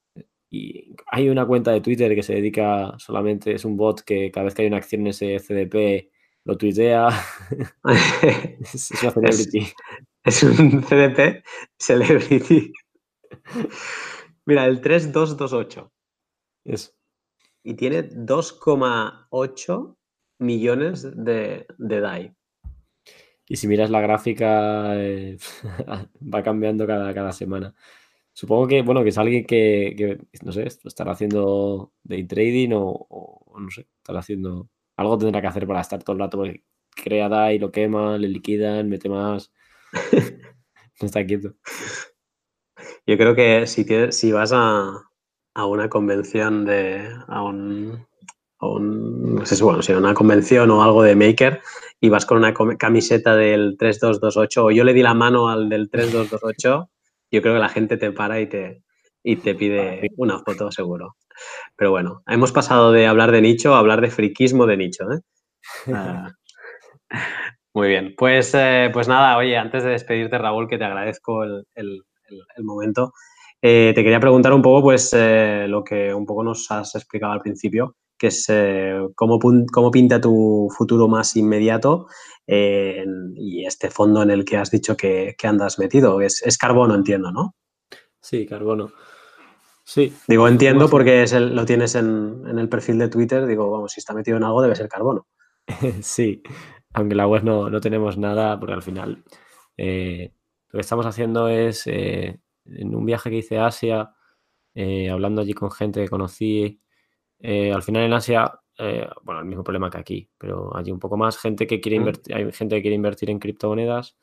[0.50, 4.46] y hay una cuenta de Twitter que se dedica solamente, es un bot que cada
[4.46, 6.12] vez que hay una acción en ese CDP
[6.44, 7.10] lo tuitea.
[8.62, 9.68] es, una celebrity.
[10.28, 11.42] Es, un CDP
[11.80, 12.74] celebrity.
[14.46, 15.92] Mira, el 3228.
[16.66, 16.92] Eso.
[17.64, 19.96] Y tiene 2,8
[20.40, 22.36] millones de, de DAI.
[23.48, 25.38] Y si miras la gráfica, eh,
[26.34, 27.74] va cambiando cada, cada semana.
[28.34, 33.60] Supongo que, bueno, que es alguien que, no sé, estará haciendo day trading o, o,
[33.60, 37.30] no sé, estará haciendo algo tendrá que hacer para estar todo el rato, porque crea
[37.30, 39.52] DAI, lo quema, le liquidan, mete más.
[39.94, 40.00] No
[41.06, 41.54] está quieto.
[43.06, 45.04] Yo creo que si, si vas a,
[45.56, 47.10] una convención de.
[47.28, 48.06] a un.
[48.60, 51.62] un, no sé, bueno, si una convención o algo de Maker
[52.00, 55.90] y vas con una camiseta del 3228 o yo le di la mano al del
[55.90, 56.90] 3228,
[57.32, 58.84] yo creo que la gente te para y te,
[59.24, 61.16] y te pide una foto seguro.
[61.76, 65.06] Pero bueno, hemos pasado de hablar de nicho a hablar de friquismo de nicho.
[65.12, 65.20] ¿eh?
[65.94, 66.34] Ah,
[67.78, 72.04] muy bien, pues, eh, pues nada, oye, antes de despedirte, Raúl, que te agradezco el,
[72.64, 73.14] momento,
[73.62, 77.42] eh, te quería preguntar un poco, pues, lo que un poco nos has explicado al
[77.42, 78.48] principio, que es
[79.14, 79.38] cómo,
[79.72, 82.08] cómo, pinta tu futuro más inmediato
[82.48, 86.20] y este fondo en el que has dicho que, andas metido.
[86.20, 87.54] Es, es, carbono, entiendo, ¿no?
[88.20, 88.92] Sí, carbono.
[89.84, 90.12] Sí.
[90.28, 93.46] Digo, entiendo porque es lo tienes en, el perfil de Twitter.
[93.46, 95.28] Digo, vamos, si está metido en algo debe ser carbono.
[96.02, 96.42] sí,
[96.98, 99.24] aunque la web no, tenemos nada, porque al final
[99.78, 100.34] eh,
[100.70, 104.16] lo que estamos haciendo es eh, en un viaje que hice a Asia,
[104.74, 106.82] eh, hablando allí con gente que conocí.
[107.40, 108.60] al final en Asia,
[109.24, 112.02] bueno, el mismo problema que aquí, pero allí un poco más, gente que quiere mm.
[112.02, 114.18] invertir, hay gente que quiere invertir en criptomonedas.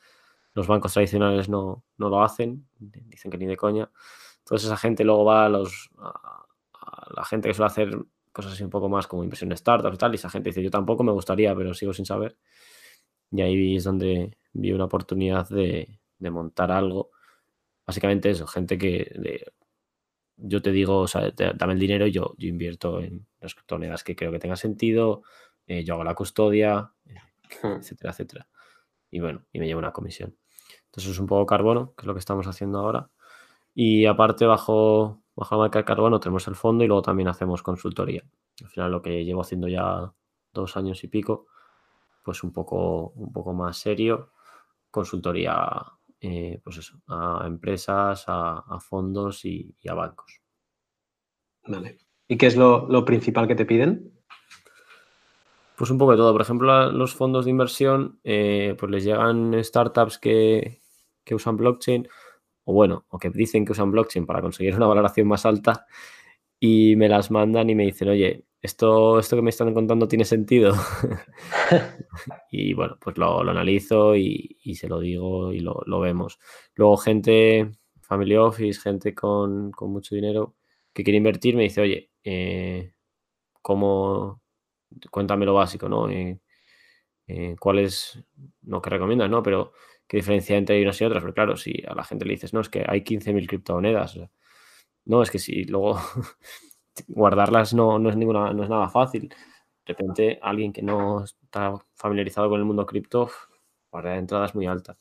[0.53, 3.91] Los bancos tradicionales no, no lo hacen, dicen que ni de coña.
[4.41, 6.45] Entonces esa gente luego va a, los, a,
[7.17, 7.99] la gente que suele hacer
[8.35, 10.63] cosas así un poco más como inversión en startups y tal, y esa gente dice,
[10.63, 12.37] yo tampoco me gustaría, pero sigo sin saber.
[13.31, 15.89] Y ahí es donde vi una oportunidad de,
[16.21, 17.11] montar algo.
[17.87, 19.13] Básicamente eso, gente que
[20.37, 24.17] yo te digo, o sea, dame el dinero, yo, yo invierto en las criptomonedas que
[24.17, 25.23] creo que tenga sentido,
[25.67, 26.93] eh, yo hago la custodia,
[27.63, 27.79] hmm.
[27.79, 28.49] etcétera, etcétera.
[29.11, 30.37] Y bueno, y me llevo una comisión.
[30.87, 33.11] Entonces es un poco carbono, que es lo que estamos haciendo ahora.
[33.75, 37.63] Y aparte, bajo, bajo la marca de carbono tenemos el fondo y luego también hacemos
[37.63, 38.25] consultoría.
[38.63, 40.13] Al final, lo que llevo haciendo ya
[40.53, 41.47] dos años y pico,
[42.23, 44.31] pues un poco, un poco más serio.
[44.91, 45.83] Consultoría,
[46.21, 50.41] eh, pues eso, a empresas, a, fondos y, a bancos.
[51.67, 51.99] Vale.
[52.29, 54.13] ¿Y qué es lo, principal que te piden?
[55.77, 56.33] Pues un poco de todo.
[56.33, 60.81] Por ejemplo, los fondos de inversión, eh, pues les llegan startups que,
[61.25, 62.09] que usan blockchain
[62.65, 65.87] o bueno, o que dicen que usan blockchain para conseguir una valoración más alta
[66.61, 70.25] y me las mandan y me dicen, oye, esto, esto que me están contando tiene
[70.25, 70.73] sentido.
[72.51, 76.39] y bueno, pues lo, analizo y, se lo digo y lo, vemos.
[76.75, 80.55] Luego gente, family office, gente con, mucho dinero
[80.93, 82.93] que quiere invertir, me dice, oye, eh,
[83.61, 84.41] ¿cómo?
[85.11, 86.09] Cuéntame lo básico, ¿no?
[86.09, 86.41] Eh,
[87.27, 88.23] eh, ¿Cuál es,
[88.63, 89.43] no que recomiendas, ¿no?
[89.43, 89.73] Pero
[90.15, 91.23] qué diferencia entre unas y otras.
[91.25, 94.17] Pero claro, si a la gente le dices, no, es que hay 15.000 criptomonedas.
[95.07, 95.99] no, es que si luego
[97.09, 99.29] guardarlas no, no, es ninguna, no es nada fácil.
[99.29, 103.29] De repente, alguien que no está familiarizado con el mundo cripto,
[103.93, 104.97] la de entrada es muy alta.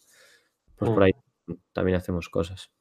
[0.76, 1.03] Pues por mm.
[1.03, 1.11] ahí
[1.74, 2.72] también hacemos cosas.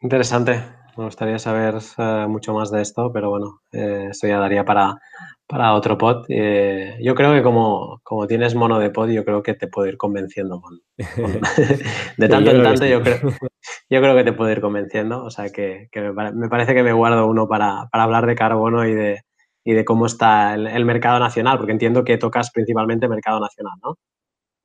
[0.00, 0.62] Interesante.
[0.96, 5.00] Me gustaría saber eh, mucho más de esto, pero bueno, eh, esto ya daría para,
[5.46, 6.24] para otro pod.
[6.28, 9.88] Eh, yo creo que como, como, tienes mono de pod, yo creo que te puedo
[9.88, 10.62] ir convenciendo.
[12.16, 13.18] de tanto en tanto, yo creo,
[13.90, 15.24] yo creo que te puedo ir convenciendo.
[15.24, 19.22] O sea, que, me, parece que me guardo uno para, hablar de carbono y de,
[19.64, 23.96] y de cómo está el, mercado nacional, porque entiendo que tocas principalmente mercado nacional, ¿no?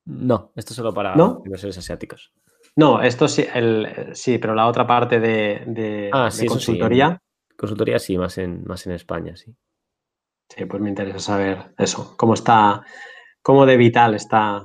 [0.06, 1.14] No, esto es solo para
[1.44, 2.32] inversores asiáticos.
[2.76, 7.18] No, esto sí, el, sí, pero la otra parte de, de, ah, consultoría.
[7.56, 9.54] Consultoría sí, más en, más en España, sí.
[10.48, 12.84] Sí, pues me interesa saber eso, cómo está,
[13.42, 14.62] cómo de vital está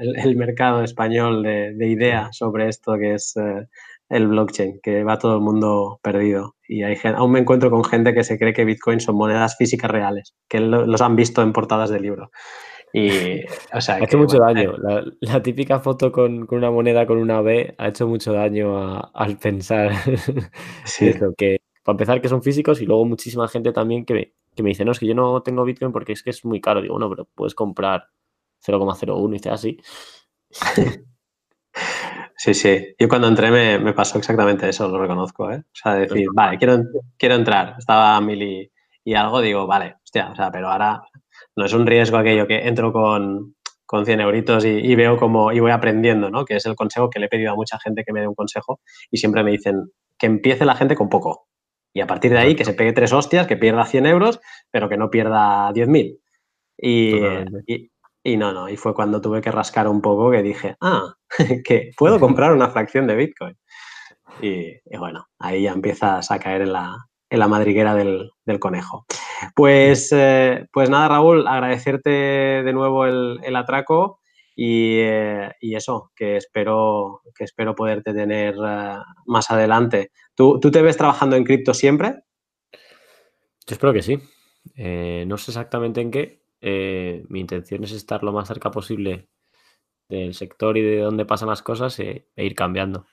[0.00, 3.66] el, mercado español de, ideas sobre esto que es eh,
[4.08, 6.56] el blockchain, que va todo el mundo perdido.
[6.68, 9.90] Y hay aún me encuentro con gente que se cree que Bitcoin son monedas físicas
[9.90, 12.30] reales, que los han visto en portadas de libro.
[12.96, 13.40] Y,
[13.72, 14.76] o sea, ha hecho mucho daño.
[14.88, 19.36] Eh, la, típica foto con, una moneda con una B ha hecho mucho daño al
[19.36, 19.90] pensar
[20.84, 21.08] sí.
[21.08, 24.68] eso, que para empezar que son físicos y luego muchísima gente también que, que me
[24.68, 26.82] dice, no, es que yo no tengo Bitcoin porque es que es muy caro.
[26.82, 28.10] Digo, no, pero puedes comprar
[28.64, 29.80] 0,01 y dice así.
[32.36, 32.94] Sí, sí.
[32.98, 35.58] Yo cuando entré me, pasó exactamente eso, lo reconozco, ¿eh?
[35.58, 36.78] O sea, decir, vale, quiero,
[37.16, 37.76] quiero entrar.
[37.78, 38.70] Estaba a mil
[39.04, 41.02] y, algo, digo, vale, hostia, o sea, pero ahora
[41.56, 43.54] no es un riesgo aquello que entro con,
[43.86, 46.44] con 100 euritos y, veo cómo, y voy aprendiendo, ¿no?
[46.44, 48.34] Que es el consejo que le he pedido a mucha gente que me dé un
[48.34, 48.80] consejo
[49.10, 51.46] y siempre me dicen que empiece la gente con poco.
[51.92, 54.40] Y a partir de ahí que se pegue tres hostias, que pierda 100 euros,
[54.70, 56.18] pero que no pierda 10.000.
[56.76, 57.14] Y,
[57.66, 57.90] y,
[58.24, 61.14] y, no, no, y fue cuando tuve que rascar un poco que dije, ah,
[61.64, 63.56] que puedo comprar una fracción de Bitcoin.
[64.42, 66.96] Y, bueno, ahí ya empiezas a caer en la,
[67.30, 69.06] en la madriguera del, conejo.
[69.54, 74.20] Pues, eh, pues nada, Raúl, agradecerte de nuevo el, atraco
[74.54, 78.96] y, eh, y, eso, que espero, que espero poderte tener eh,
[79.26, 80.12] más adelante.
[80.34, 82.14] ¿Tú, te ves trabajando en cripto siempre?
[83.66, 84.18] Yo espero que sí.
[85.26, 86.42] No sé exactamente en qué.
[87.28, 89.28] Mi intención es estar lo más cerca posible
[90.08, 93.06] del sector y de dónde pasan las cosas e ir cambiando.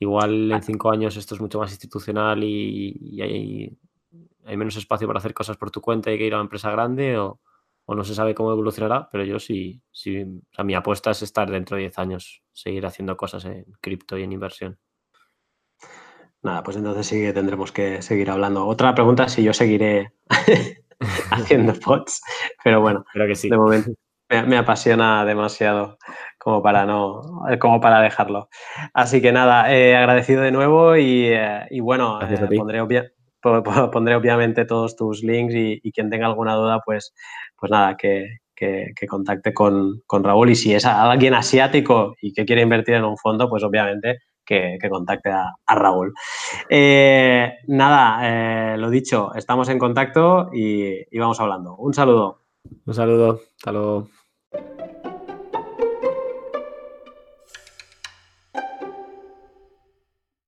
[0.00, 5.34] Igual en cinco años esto es mucho más institucional y, hay, menos espacio para hacer
[5.34, 7.40] cosas por tu cuenta y que ir a una empresa grande o,
[7.88, 10.22] no se sabe cómo evolucionará, pero yo sí, sí
[10.62, 14.32] mi apuesta es estar dentro de 10 años, seguir haciendo cosas en cripto y en
[14.32, 14.78] inversión.
[16.42, 18.66] Nada, pues entonces sí que tendremos que seguir hablando.
[18.66, 20.12] Otra pregunta si yo seguiré
[21.30, 22.20] haciendo pods,
[22.62, 23.48] pero bueno, Creo que sí.
[23.48, 23.90] de momento
[24.28, 25.98] me, apasiona demasiado
[26.38, 27.22] como para no,
[27.60, 28.48] como para dejarlo.
[28.94, 32.48] Así que nada, eh, agradecido de nuevo y, eh, bueno, eh,
[33.90, 37.14] pondré, obviamente todos tus links y, quien tenga alguna duda, pues,
[37.56, 38.38] pues nada, que,
[39.08, 43.48] contacte con, Raúl y si es alguien asiático y que quiere invertir en un fondo,
[43.48, 46.12] pues obviamente que, contacte a, Raúl.
[47.66, 51.76] nada, lo dicho, estamos en contacto y, y vamos hablando.
[51.76, 52.42] Un saludo.
[52.86, 54.08] Un saludo, hasta luego.